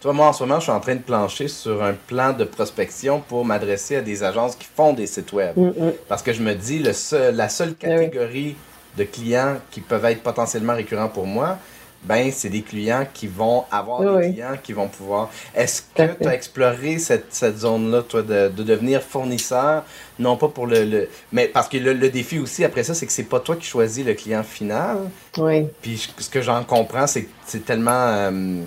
[0.00, 2.44] Toi, moi, en ce moment, je suis en train de plancher sur un plan de
[2.44, 5.56] prospection pour m'adresser à des agences qui font des sites web.
[5.56, 5.92] Mm, mm.
[6.08, 8.56] Parce que je me dis, le seul, la seule eh catégorie
[8.96, 11.58] de clients qui peuvent être potentiellement récurrents pour moi,
[12.06, 15.30] ben c'est des clients qui vont avoir des clients qui vont pouvoir.
[15.54, 19.84] Est-ce que tu as exploré cette, cette zone-là, toi, de, de, devenir fournisseur,
[20.18, 23.06] non pas pour le, le mais parce que le, le, défi aussi après ça, c'est
[23.06, 24.98] que c'est pas toi qui choisis le client final.
[25.38, 25.66] Oui.
[25.82, 28.62] Puis ce que j'en comprends, c'est que c'est tellement euh,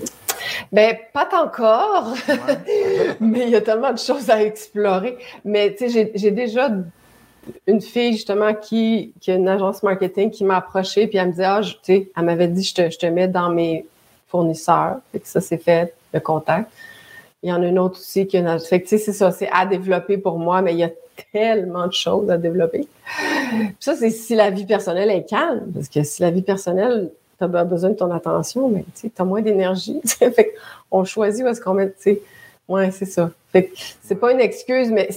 [0.72, 2.14] ben, pas encore,
[3.20, 5.18] mais il y a tellement de choses à explorer.
[5.46, 6.70] Mais tu sais, j'ai déjà
[7.68, 11.34] une fille justement qui, qui a une agence marketing qui m'a approché puis elle me
[11.34, 13.86] dit ah tu sais elle m'avait dit je te, je te mets dans mes
[14.28, 15.00] fournisseurs.
[15.12, 16.72] Fait que ça c'est fait le contact.
[17.41, 19.32] Il y en a une autre aussi qui a une fait tu sais c'est ça
[19.32, 20.91] c'est à développer pour moi mais il y a
[21.32, 22.88] tellement de choses à développer.
[23.50, 27.12] Puis ça c'est si la vie personnelle est calme parce que si la vie personnelle
[27.41, 30.02] tu besoin de ton attention mais tu as moins d'énergie.
[30.06, 30.54] Fait
[30.91, 32.22] on choisit où est-ce qu'on met tu sais.
[32.68, 35.10] Ouais c'est ça c'est pas une excuse mais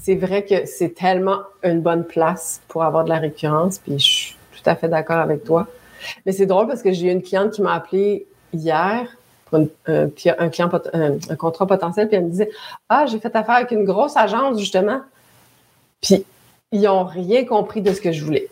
[0.00, 4.04] c'est vrai que c'est tellement une bonne place pour avoir de la récurrence, puis je
[4.04, 5.66] suis tout à fait d'accord avec toi.
[6.24, 9.06] Mais c'est drôle parce que j'ai eu une cliente qui m'a appelé hier
[9.46, 12.50] pour un, client, un, contrat potentiel, puis elle me disait
[12.88, 15.02] Ah, j'ai fait affaire avec une grosse agence, justement.
[16.00, 16.24] Puis
[16.72, 18.48] ils n'ont rien compris de ce que je voulais.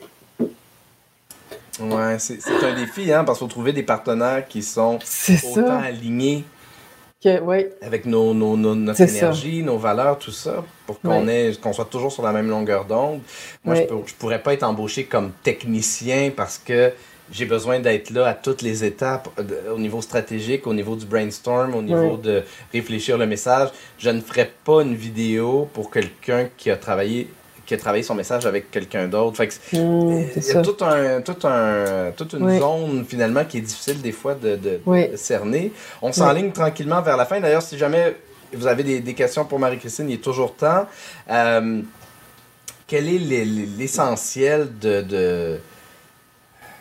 [1.80, 4.99] Ouais, c'est un défi, hein, parce qu'il faut trouver des partenaires qui sont
[5.57, 6.45] autant alignés
[7.82, 11.26] avec nos, nos, notre énergie, nos valeurs, tout ça, pour qu'on
[11.60, 13.20] qu'on soit toujours sur la même longueur d'onde.
[13.64, 16.92] Moi, je, ne pourrais pas être embauché comme technicien parce que
[17.32, 21.06] j'ai besoin d'être là à toutes les étapes, euh, au niveau stratégique, au niveau du
[21.06, 22.42] brainstorm, au niveau de
[22.72, 23.70] réfléchir le message.
[23.98, 27.28] Je ne ferais pas une vidéo pour quelqu'un qui a travaillé
[27.68, 29.36] qui a travaillé son message avec quelqu'un d'autre.
[29.36, 33.58] Fait mmh, euh, il y a tout un, tout un, toute une zone finalement qui
[33.58, 34.80] est difficile des fois de, de,
[35.16, 35.70] cerner.
[36.00, 37.38] On s'enligne tranquillement vers la fin.
[37.40, 38.16] D'ailleurs, si jamais
[38.54, 40.86] vous avez des, des questions pour Marie-Christine, il est toujours temps.
[41.30, 41.82] Euh,
[42.86, 43.44] quel est
[43.76, 45.60] l'essentiel de, de...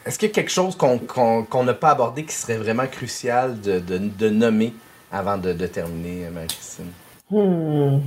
[0.05, 3.79] Est-ce qu'il y a quelque chose qu'on n'a pas abordé qui serait vraiment crucial de,
[3.79, 4.73] de nommer
[5.11, 6.91] avant de, terminer, Marie-Christine?
[7.29, 7.99] Hmm.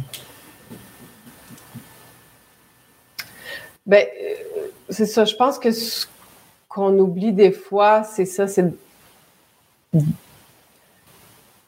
[3.91, 5.25] Ben, euh, c'est ça.
[5.25, 6.07] Je pense que ce
[6.69, 8.65] qu'on oublie des fois, c'est ça, c'est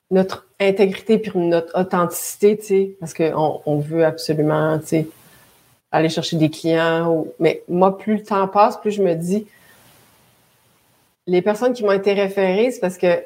[0.09, 5.09] notre intégrité puis notre authenticité, tu sais, parce qu'on on veut absolument, tu sais,
[5.91, 7.27] aller chercher des clients.
[7.41, 9.49] Mais moi, plus le temps passe, plus je me dis,
[11.27, 13.21] les personnes qui m'ont été référées, c'est parce que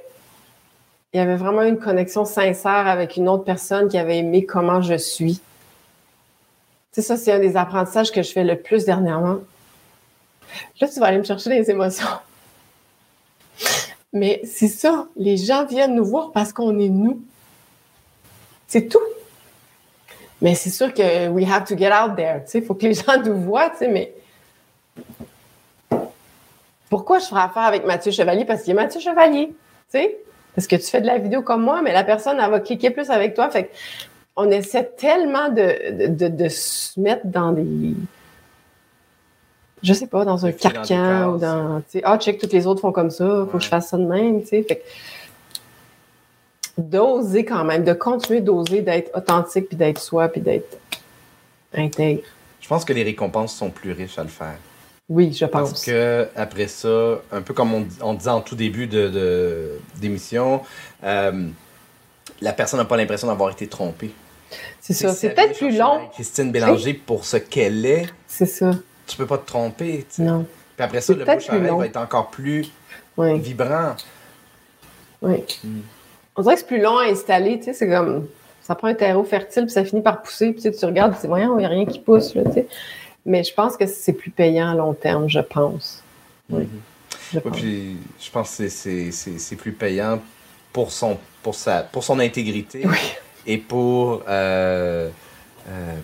[1.13, 4.81] il y avait vraiment une connexion sincère avec une autre personne qui avait aimé comment
[4.81, 5.43] je suis.
[6.97, 9.41] C'est ça, c'est un des apprentissages que je fais le plus dernièrement.
[10.81, 12.07] Là, tu vas aller me chercher des émotions.
[14.15, 17.21] Mais c'est ça, les gens viennent nous voir parce qu'on est nous.
[18.67, 18.99] C'est tout.
[20.41, 22.41] Mais c'est sûr que we have to get out there.
[22.55, 24.15] Il faut que les gens nous voient, mais
[26.89, 28.47] pourquoi je ferais affaire avec Mathieu Chevalier?
[28.47, 29.55] Parce qu'il est Mathieu Chevalier.
[29.91, 30.17] sais,
[30.55, 33.11] Parce que tu fais de la vidéo comme moi, mais la personne, va cliquer plus
[33.11, 33.51] avec toi.
[34.37, 37.95] On essaie tellement de, de, de, se mettre dans des.
[39.83, 41.83] Je sais pas, dans un carcan ou dans.
[42.05, 44.43] Ah, check, toutes les autres font comme ça, faut que je fasse ça de même,
[44.43, 44.63] tu sais.
[44.63, 44.83] Fait
[46.77, 50.79] d'oser quand même, de continuer d'oser d'être authentique, puis d'être soi, puis d'être
[51.75, 52.23] intègre.
[52.61, 54.59] Je pense que les récompenses sont plus riches à le faire.
[55.09, 55.71] Oui, je pense.
[55.71, 60.63] Parce que après ça, un peu comme on, on disait en tout début de d'émission,
[61.05, 61.49] euh,
[62.41, 64.11] la personne n'a pas l'impression d'avoir été trompée.
[64.81, 65.13] C'est ça.
[65.13, 66.09] C'est peut-être plus long.
[66.13, 68.07] Christine Bélanger pour ce qu'elle est.
[68.27, 68.71] C'est ça.
[69.07, 70.07] Tu peux pas te tromper.
[70.19, 70.47] Non.
[70.77, 72.67] Puis après ça, le bouche à va être encore plus
[73.17, 73.97] vibrant.
[75.23, 75.43] Oui.
[75.65, 75.81] Hmm.
[76.37, 77.59] On dirait que c'est plus long à installer.
[77.59, 78.29] Tu sais, c'est comme.
[78.63, 80.53] Ça prend un terreau fertile, puis ça finit par pousser.
[80.53, 82.35] Puis tu, regardes, tu dis, voyons, il n'y a rien qui pousse.
[82.35, 82.67] Là, tu sais.
[83.25, 86.03] Mais je pense que c'est plus payant à long terme, je pense.
[86.51, 86.65] Oui.
[86.65, 86.81] Hmm.
[87.33, 87.57] Je, pense.
[87.57, 90.21] Puis, je pense que c'est plus payant
[90.73, 92.83] pour son, pour sa, pour son intégrité.
[92.85, 93.17] Oui
[93.47, 95.09] et pour euh,
[95.69, 95.95] euh,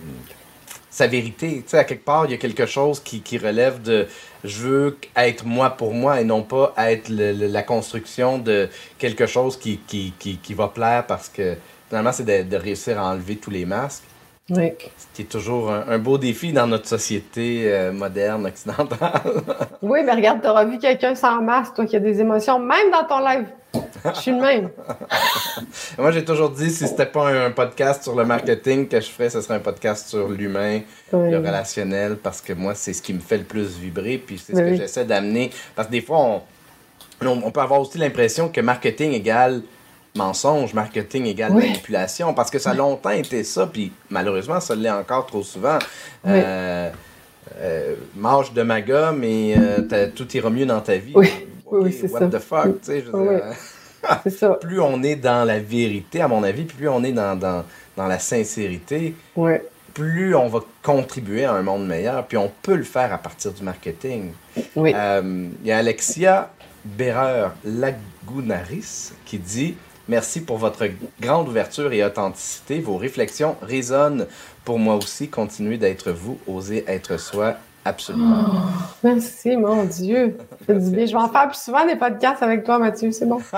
[0.89, 1.63] sa vérité.
[1.63, 4.07] Tu sais, à quelque part, il y a quelque chose qui, qui relève de
[4.43, 9.57] je veux être moi pour moi et non pas être la construction de quelque chose
[9.57, 11.55] qui, qui, qui, qui va plaire parce que
[11.87, 14.03] finalement, c'est de, de, réussir à enlever tous les masques.
[14.49, 14.73] Oui.
[14.97, 19.21] Ce qui est toujours un, beau défi dans notre société euh, moderne, occidentale.
[19.81, 22.91] oui, mais regarde, tu auras vu quelqu'un sans masque, toi, qui a des émotions, même
[22.91, 23.47] dans ton live.
[24.05, 24.69] Je suis le même.
[25.97, 29.29] Moi, j'ai toujours dit, si c'était pas un, podcast sur le marketing que je ferais,
[29.29, 33.19] ce serait un podcast sur l'humain, le relationnel, parce que moi, c'est ce qui me
[33.19, 35.51] fait le plus vibrer, puis c'est ce que j'essaie d'amener.
[35.75, 36.41] Parce que des fois, on,
[37.25, 39.61] on, peut avoir aussi l'impression que marketing égale
[40.15, 44.89] mensonge, marketing égale manipulation, parce que ça a longtemps été ça, puis malheureusement, ça l'est
[44.89, 45.79] encore trop souvent.
[46.27, 46.89] Euh,
[47.59, 51.13] euh, mange de ma gomme et euh, tout ira mieux dans ta vie.
[51.15, 51.29] Oui,
[51.81, 52.19] oui, c'est ça.
[52.19, 53.11] What the fuck, tu sais, je
[54.29, 54.49] ça.
[54.55, 57.63] Plus on est dans la vérité, à mon avis, plus on est dans, dans,
[57.95, 59.15] dans la sincérité,
[59.93, 63.53] plus on va contribuer à un monde meilleur, puis on peut le faire à partir
[63.53, 64.33] du marketing.
[64.75, 64.91] Oui.
[64.91, 66.51] Il y a Alexia
[66.85, 69.75] Berreur-Lagunaris qui dit
[70.09, 70.89] Merci pour votre
[71.21, 72.81] grande ouverture et authenticité.
[72.81, 74.27] Vos réflexions résonnent
[74.65, 75.29] pour moi aussi.
[75.29, 77.55] Continuez d'être vous, osez être soi.
[77.85, 78.45] Absolument.
[78.47, 78.57] Oh,
[79.03, 80.37] merci, mon Dieu.
[80.67, 83.11] Je vais en faire plus souvent des podcasts avec toi, Mathieu.
[83.11, 83.41] C'est bon.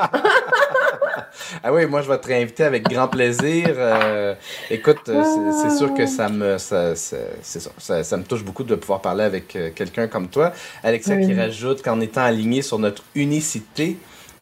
[1.63, 3.67] ah oui, moi, je vais te réinviter avec grand plaisir.
[3.78, 4.34] Euh,
[4.71, 5.23] écoute, euh,
[5.61, 9.55] c'est sûr que ça me, ça, ça, ça, me touche beaucoup de pouvoir parler avec
[9.55, 10.53] euh, quelqu'un comme toi.
[10.84, 13.97] Alexia qui rajoute qu'en étant aligné sur notre unicité,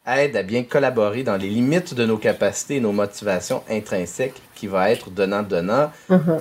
[0.06, 4.66] aide à bien collaborer dans les limites de nos capacités et nos motivations intrinsèques qui
[4.66, 5.90] va être donnant-donnant.
[6.10, 6.40] Uh-huh.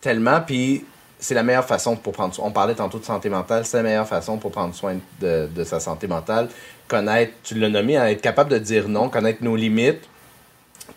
[0.00, 0.86] Tellement, puis
[1.22, 2.46] c'est la meilleure façon pour prendre soin.
[2.46, 5.64] On parlait tantôt de santé mentale, c'est la meilleure façon pour prendre soin de, de
[5.64, 6.48] sa santé mentale.
[6.88, 10.02] Connaître, tu l'as nommé, hein, être capable de dire non, connaître nos limites,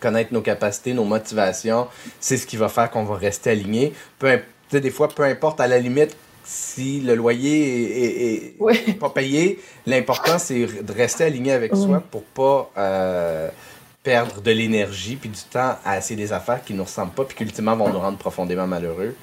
[0.00, 1.86] connaître nos capacités, nos motivations,
[2.18, 3.92] c'est ce qui va faire qu'on va rester aligné.
[4.18, 4.40] Peu,
[4.72, 10.66] des fois, peu importe, à la limite, si le loyer est, pas payé, l'important c'est
[10.82, 13.48] de rester aligné avec soi pour pas euh,
[14.02, 17.24] perdre de l'énergie puis du temps à essayer des affaires qui ne nous ressemblent pas
[17.24, 19.16] puis qui ultimement vont nous rendre profondément malheureux.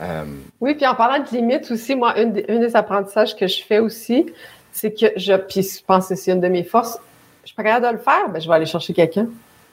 [0.00, 0.24] Euh,
[0.60, 4.26] oui, puis en parlant de limites aussi, moi, un des, apprentissages que je fais aussi,
[4.72, 6.98] c'est que je, puis je pense que c'est une de mes forces,
[7.42, 9.26] je suis pas capable de le faire, ben, je vais aller chercher quelqu'un.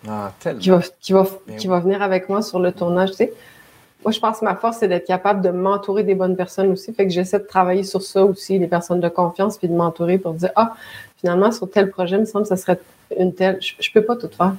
[0.07, 1.25] Ah, qui va, qui, va,
[1.57, 3.33] qui va venir avec moi sur le tournage, tu sais
[4.05, 6.93] moi, je pense que ma force, c'est d'être capable de m'entourer des bonnes personnes aussi.
[6.93, 10.19] Fait que j'essaie de travailler sur ça aussi, les personnes de confiance, puis de m'entourer
[10.19, 10.75] pour dire Ah,
[11.17, 12.79] finalement, sur tel projet, il me semble que ça serait
[13.17, 13.57] une telle.
[13.59, 14.53] Je, je peux pas tout faire.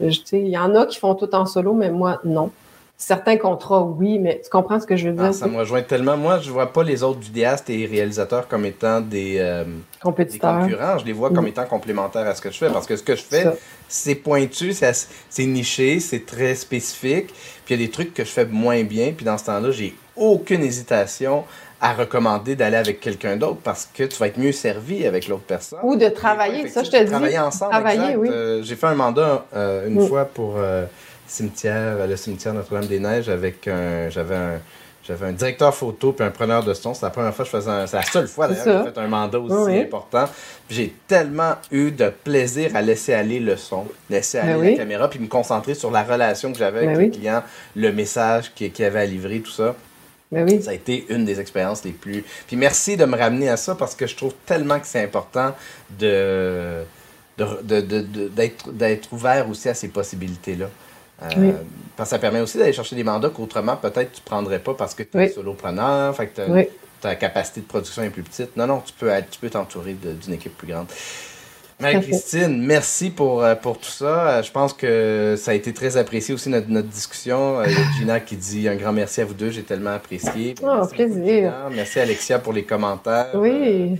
[0.00, 2.50] Il y en a qui font tout en solo, mais moi, non.
[2.98, 5.26] Certains contrats, oui, mais tu comprends ce que je veux dire?
[5.26, 6.16] Ah, ça me rejoint tellement.
[6.16, 9.64] Moi, je vois pas les autres vidéastes et réalisateurs comme étant des, euh,
[10.02, 10.60] Compétiteurs.
[10.60, 10.96] concurrents.
[10.98, 11.48] Je les vois comme mm.
[11.48, 12.70] étant complémentaires à ce que je fais.
[12.70, 13.44] Parce que ce que je fais,
[13.86, 17.26] c'est pointu, c'est niché, c'est très spécifique.
[17.66, 19.12] Puis il y a des trucs que je fais moins bien.
[19.14, 21.44] Puis dans ce temps-là, j'ai aucune hésitation
[21.82, 25.44] à recommander d'aller avec quelqu'un d'autre parce que tu vas être mieux servi avec l'autre
[25.46, 25.80] personne.
[25.82, 27.10] Ou de travailler, ça je te dis.
[27.10, 28.30] Travailler ensemble, travailler, Oui.
[28.32, 30.06] Euh, j'ai fait un mandat euh, une mm.
[30.06, 30.54] fois pour
[31.26, 34.08] cimetière, le cimetière Notre-Dame-des-Neiges avec un.
[34.10, 34.60] J'avais un.
[35.06, 36.92] J'avais un directeur photo puis un preneur de son.
[36.92, 37.86] C'est la première fois que je faisais un...
[37.86, 40.24] C'est la seule fois d'ailleurs que j'ai fait un mandat aussi important.
[40.68, 45.08] J'ai tellement eu de plaisir à laisser aller le son, laisser aller ben la caméra,
[45.08, 47.42] puis me concentrer sur la relation que j'avais avec ben le client,
[47.76, 49.76] le message qu'il qui avait à livrer, tout ça.
[50.32, 52.24] Ben ça a été une des expériences les plus.
[52.48, 55.54] Puis merci de me ramener à ça parce que je trouve tellement que c'est important
[56.00, 56.82] de
[57.38, 60.66] d'être de, ouvert aussi à ces possibilités-là.
[61.22, 61.52] Euh,
[61.96, 64.74] parce que ça permet aussi d'aller chercher des mandats qu'autrement, peut-être, tu ne prendrais pas
[64.74, 66.68] parce que tu es solopreneur, fait que
[67.00, 68.56] ta capacité de production est plus petite.
[68.56, 70.86] Non, non, tu peux tu peux t'entourer d'une équipe plus grande.
[71.78, 74.28] Marie-Christine, merci pour, euh, pour tout ça.
[74.28, 77.62] Euh, je pense que ça a été très apprécié aussi notre, notre discussion.
[77.64, 80.54] Il y a Gina qui dit un grand merci à vous deux, j'ai tellement apprécié.
[80.62, 81.52] Oh, plaisir.
[81.72, 83.28] Merci Alexia pour les commentaires.
[83.34, 83.98] Oui.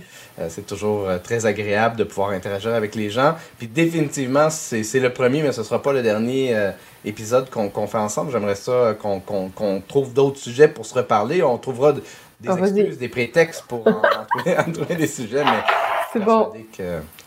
[0.49, 3.35] c'est toujours très agréable de pouvoir interagir avec les gens.
[3.59, 6.55] Puis définitivement, c'est le premier, mais ce ne sera pas le dernier
[7.05, 8.31] épisode qu'on fait ensemble.
[8.31, 11.43] J'aimerais ça qu'on trouve d'autres sujets pour se reparler.
[11.43, 12.01] On trouvera des
[12.47, 15.63] ah, excuses, des prétextes pour en, trouver, des sujets, mais
[16.13, 16.51] c'est bon.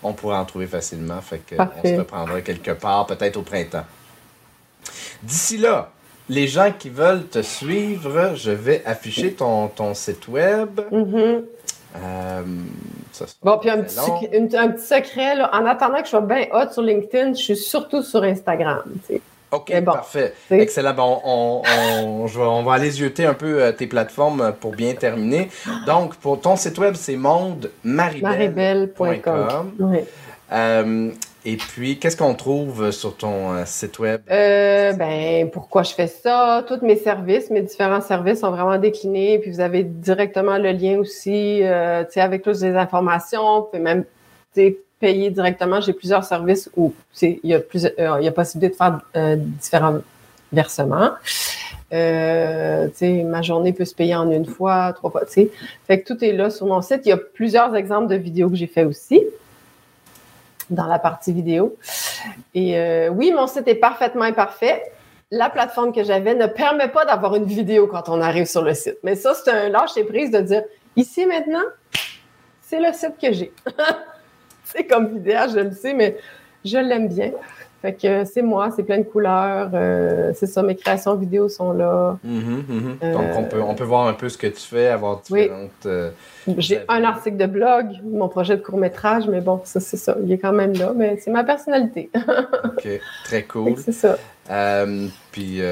[0.02, 1.20] on pourrait en trouver facilement.
[1.20, 3.84] Fait que on se reprendra quelque part, peut-être au printemps.
[5.22, 5.90] D'ici là,
[6.28, 10.80] les gens qui veulent te suivre, je vais afficher ton, ton site web.
[10.92, 11.42] Mm-hmm.
[11.96, 12.42] Euh,
[13.42, 16.72] bon, puis un petit, un petit, secret, là, en attendant que je sois bien hot
[16.72, 18.84] sur LinkedIn, je suis surtout sur Instagram.
[19.52, 20.32] OK, parfait.
[20.50, 20.94] Excellent.
[20.94, 21.62] Bon, on,
[22.24, 25.50] on, va aller zioter un peu euh, tes plateformes pour bien terminer.
[25.86, 29.72] Donc, pour ton site web, c'est mondemaribel.com.
[29.80, 29.98] Oui.
[30.52, 31.10] Euh,
[31.44, 34.20] Et puis, qu'est-ce qu'on trouve sur ton euh, site web?
[34.30, 36.62] Euh, ben, pourquoi je fais ça?
[36.68, 39.38] Tous mes services, mes différents services sont vraiment déclinés.
[39.38, 43.60] Puis vous avez directement le lien aussi, euh, tu sais, avec toutes les informations.
[43.60, 44.04] Vous pouvez même,
[45.00, 45.80] payer directement.
[45.80, 49.98] J'ai plusieurs services où il y a euh, y a possibilité de faire euh, différents
[50.52, 51.10] versements.
[51.92, 52.88] Euh,
[53.24, 55.22] ma journée peut se payer en une fois, trois fois.
[55.26, 57.00] Fait que tout est là sur mon site.
[57.06, 59.24] Il y a plusieurs exemples de vidéos que j'ai fait aussi
[60.68, 61.76] dans la partie vidéo.
[62.54, 64.82] Et oui, mon site est parfaitement imparfait.
[65.32, 68.74] La plateforme que j'avais ne permet pas d'avoir une vidéo quand on arrive sur le
[68.74, 68.98] site.
[69.02, 70.62] Mais ça, c'est un lâcher prise de dire
[70.94, 71.64] ici maintenant,
[72.60, 73.52] c'est le site que j'ai.
[74.72, 76.16] c'est comme vidéaste, je le sais, mais
[76.64, 77.32] je l'aime bien.
[77.82, 79.70] Fait que c'est moi, c'est plein de couleurs.
[79.72, 82.18] Euh, c'est ça, mes créations vidéo sont là.
[82.26, 83.12] Mm-hmm, mm-hmm.
[83.12, 85.70] Donc, on peut, on peut voir un peu ce que tu fais, avoir différentes.
[85.86, 86.10] Euh,
[86.58, 90.14] J'ai un article de blog, mon projet de court-métrage, mais bon, ça, c'est ça.
[90.22, 92.10] Il est quand même là, mais c'est ma personnalité.
[92.64, 92.86] OK,
[93.24, 93.74] très cool.
[93.78, 94.18] C'est ça.
[94.50, 95.62] Euh, puis.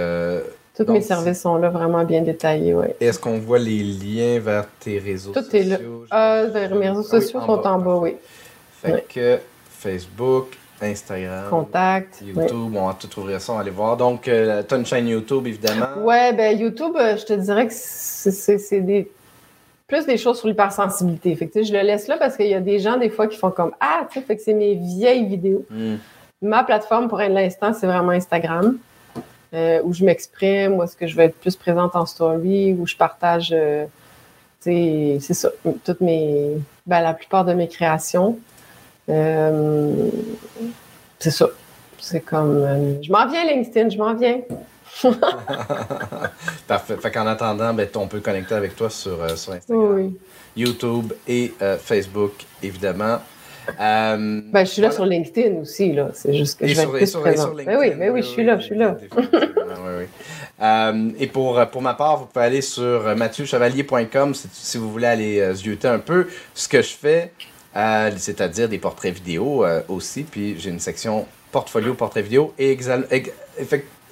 [0.74, 2.86] Tous mes services sont là, vraiment bien détaillés, oui.
[3.00, 5.50] Est-ce qu'on voit les liens vers tes réseaux sociaux?
[5.50, 6.46] Tout est là.
[6.46, 8.14] vers mes réseaux ah sociaux sont en bas, oui.
[8.80, 9.38] Fait que
[9.70, 13.96] Facebook, Instagram, Contact, YouTube, on va tout ouvrir ça, on va aller voir.
[13.96, 16.04] Donc, euh, tu as une chaîne YouTube, évidemment.
[16.04, 19.10] Ouais, ben YouTube, euh, je te dirais que c'est des
[19.88, 21.34] plus des choses sur l'hypersensibilité.
[21.34, 23.38] Fait que, je le laisse là parce qu'il y a des gens, des fois, qui
[23.38, 25.64] font comme Ah, tu sais, fait que c'est mes vieilles vidéos.
[25.70, 25.96] Hmm.
[26.42, 28.78] Ma plateforme, pour l'instant, c'est vraiment Instagram,
[29.54, 32.86] euh, où je m'exprime, où est-ce que je vais être plus présente en story, où
[32.86, 33.86] je partage, euh,
[34.60, 35.48] c'est ça,
[35.84, 38.38] toutes mes, ben, la plupart de mes créations.
[39.08, 40.08] Euh,
[41.18, 41.48] c'est ça.
[41.98, 42.62] C'est comme.
[42.62, 44.40] Euh, je m'en viens, LinkedIn, je m'en viens.
[46.66, 46.96] Parfait.
[46.96, 50.12] Fait qu'en attendant, ben, on peut connecter avec toi sur, euh, sur Instagram,
[50.56, 52.32] YouTube et Facebook,
[52.62, 53.18] évidemment.
[53.78, 56.10] ben, je suis là sur LinkedIn aussi, là.
[56.14, 57.64] C'est juste que je vais être plus.
[57.64, 58.96] Ben oui, ben oui, je suis là, je suis là.
[61.18, 65.40] et pour, pour ma part, vous pouvez aller sur mathieuchevalier.com si, si, vous voulez aller
[65.40, 65.54] euh,
[65.84, 67.32] un peu ce que je fais
[67.74, 70.22] c'est-à-dire des portraits vidéo euh, aussi.
[70.24, 72.76] Puis j'ai une section portfolio portrait vidéo et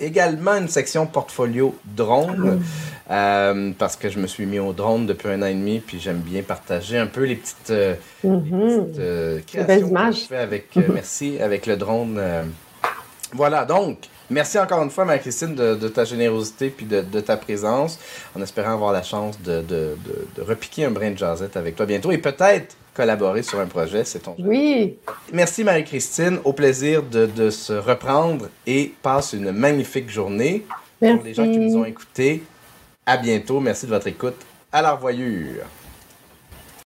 [0.00, 2.62] également une section portfolio drone
[3.11, 6.00] euh, parce que je me suis mis au drone depuis un an et demi puis
[6.00, 7.94] j'aime bien partager un peu les petites, euh,
[8.24, 9.42] mm-hmm.
[9.44, 12.20] créations que je fais avec merci avec le drone.
[13.32, 13.98] Voilà donc.
[14.28, 17.96] Merci encore une fois, Marie-Christine, de, ta générosité puis de, ta présence,
[18.34, 19.96] en espérant avoir la chance de, de,
[20.42, 24.20] repiquer un brin de jazzette avec toi bientôt et peut-être collaborer sur un projet, c'est
[24.20, 24.97] ton Oui.
[25.32, 30.64] Merci Marie-Christine, au plaisir de, se reprendre et passe une magnifique journée.
[31.01, 31.16] Merci.
[31.16, 32.42] Pour les gens qui nous ont écoutés,
[33.05, 33.61] à bientôt.
[33.61, 34.36] Merci de votre écoute.
[34.72, 35.64] À la revoyure.